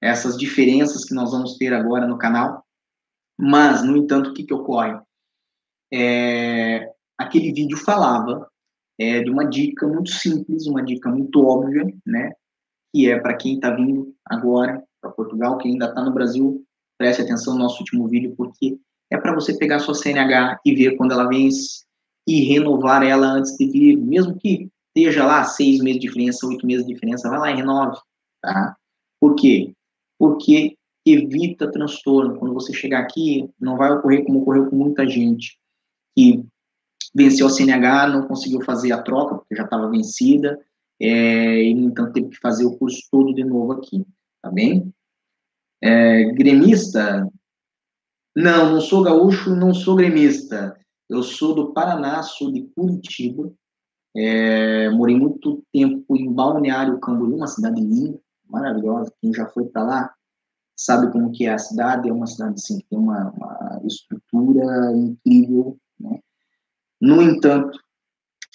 [0.00, 2.62] essas diferenças que nós vamos ter agora no canal.
[3.38, 4.98] Mas, no entanto, o que, que ocorre?
[5.92, 8.46] É, aquele vídeo falava
[8.98, 12.32] é, de uma dica muito simples, uma dica muito óbvia, né?
[12.92, 16.66] Que é para quem está vindo agora para Portugal, que ainda está no Brasil,
[16.99, 18.78] preste atenção no nosso último vídeo, porque
[19.11, 21.84] é para você pegar sua CNH e ver quando ela vence
[22.26, 26.66] e renovar ela antes de vir, mesmo que esteja lá seis meses de diferença, oito
[26.66, 27.96] meses de diferença, vai lá e renove,
[28.42, 28.76] tá?
[29.20, 29.72] Por quê?
[30.18, 30.76] Porque
[31.07, 32.38] evita transtorno.
[32.38, 35.59] Quando você chegar aqui, não vai ocorrer como ocorreu com muita gente
[36.14, 36.44] que
[37.14, 40.61] venceu a CNH, não conseguiu fazer a troca, porque já estava vencida,
[41.01, 44.05] é, e, então, teve que fazer o curso todo de novo aqui,
[44.42, 44.92] tá bem?
[45.83, 47.29] É, gremista?
[48.35, 50.79] Não, não sou gaúcho, não sou gremista.
[51.09, 53.53] Eu sou do Paraná, sou de Curitiba.
[54.16, 58.18] É, morei muito tempo em Balneário Camboriú, uma cidade linda,
[58.49, 59.12] maravilhosa.
[59.20, 60.14] Quem já foi para lá
[60.76, 62.09] sabe como que é a cidade.
[62.09, 65.79] É uma cidade assim, que tem uma, uma estrutura incrível.
[65.99, 66.20] Né?
[67.01, 67.79] No entanto,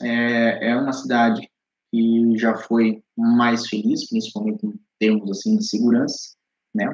[0.02, 1.50] é, é uma cidade
[1.92, 6.36] que já foi mais feliz, principalmente em termos assim de segurança,
[6.74, 6.94] né?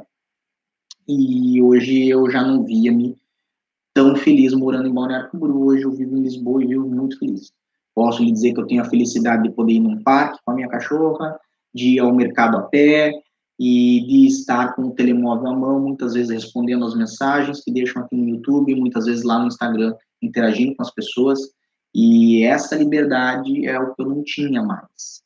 [1.11, 3.17] E hoje eu já não via-me
[3.95, 5.65] tão feliz morando em Balneário Camboriú.
[5.65, 7.51] Hoje eu vivo em Lisboa e vivo muito feliz.
[7.95, 10.53] Posso lhe dizer que eu tenho a felicidade de poder ir num parque com a
[10.53, 11.39] minha cachorra,
[11.73, 13.11] de ir ao mercado a pé
[13.59, 18.03] e de estar com o telemóvel à mão, muitas vezes respondendo as mensagens que deixam
[18.03, 21.39] aqui no YouTube, muitas vezes lá no Instagram interagindo com as pessoas.
[21.91, 25.23] E essa liberdade é o que eu não tinha mais.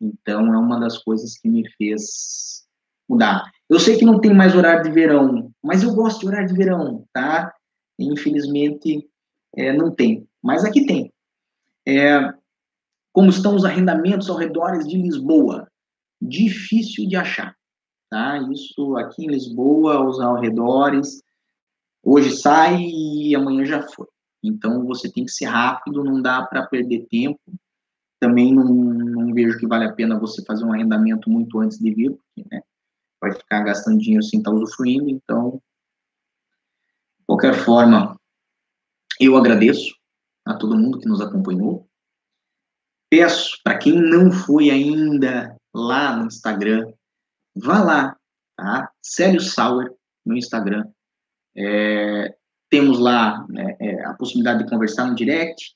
[0.00, 2.64] Então, é uma das coisas que me fez
[3.08, 3.44] mudar.
[3.70, 6.54] Eu sei que não tem mais horário de verão, mas eu gosto de horário de
[6.54, 7.54] verão, tá?
[7.96, 9.08] Infelizmente,
[9.54, 10.28] é, não tem.
[10.42, 11.12] Mas aqui tem.
[11.86, 12.34] É,
[13.12, 15.70] como estão os arrendamentos ao redor de Lisboa?
[16.20, 17.54] Difícil de achar,
[18.10, 18.38] tá?
[18.50, 21.22] Isso aqui em Lisboa, os arredores,
[22.02, 24.08] hoje sai e amanhã já foi.
[24.42, 27.38] Então, você tem que ser rápido, não dá para perder tempo.
[28.18, 31.94] Também não, não, vejo que vale a pena você fazer um arrendamento muito antes de
[31.94, 32.62] vir, porque né,
[33.20, 35.08] vai ficar gastando dinheiro sem estar usufruindo.
[35.10, 35.60] Então,
[37.18, 38.18] de qualquer forma,
[39.20, 39.94] eu agradeço
[40.46, 41.88] a todo mundo que nos acompanhou.
[43.10, 46.92] Peço para quem não foi ainda lá no Instagram,
[47.54, 48.16] vá lá,
[48.56, 48.90] tá?
[49.02, 49.92] Célio Sauer
[50.24, 50.88] no Instagram.
[51.56, 52.34] É,
[52.70, 55.74] temos lá né, é, a possibilidade de conversar no direct.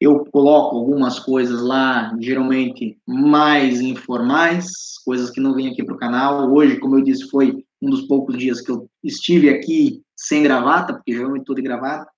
[0.00, 5.98] Eu coloco algumas coisas lá, geralmente mais informais, coisas que não vêm aqui para o
[5.98, 6.50] canal.
[6.50, 10.94] Hoje, como eu disse, foi um dos poucos dias que eu estive aqui sem gravata,
[10.94, 12.10] porque geralmente estou de gravata.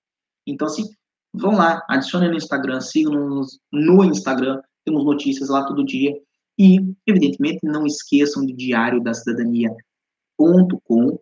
[0.47, 0.85] Então, assim,
[1.33, 6.17] vão lá, adicionem no Instagram, sigam-nos no Instagram, temos notícias lá todo dia.
[6.57, 11.19] E, evidentemente, não esqueçam de diário da cidadania.com,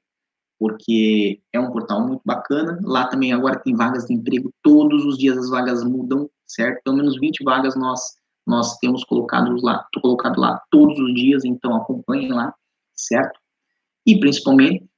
[0.60, 2.80] porque é um portal muito bacana.
[2.84, 6.82] Lá também agora tem vagas de emprego, todos os dias as vagas mudam, certo?
[6.84, 11.76] Pelo menos 20 vagas nós nós temos colocado lá, colocado lá todos os dias, então
[11.76, 12.54] acompanhem lá,
[12.96, 13.40] certo?
[14.06, 14.90] E principalmente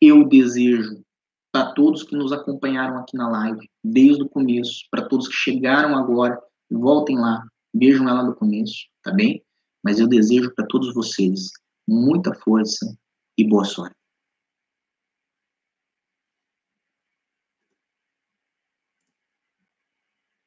[0.00, 1.02] eu desejo
[1.50, 5.96] para todos que nos acompanharam aqui na live desde o começo, para todos que chegaram
[5.96, 6.38] agora,
[6.70, 7.42] voltem lá,
[7.74, 9.42] vejam ela no começo, tá bem?
[9.82, 11.50] Mas eu desejo para todos vocês
[11.88, 12.94] muita força
[13.38, 13.95] e boa sorte.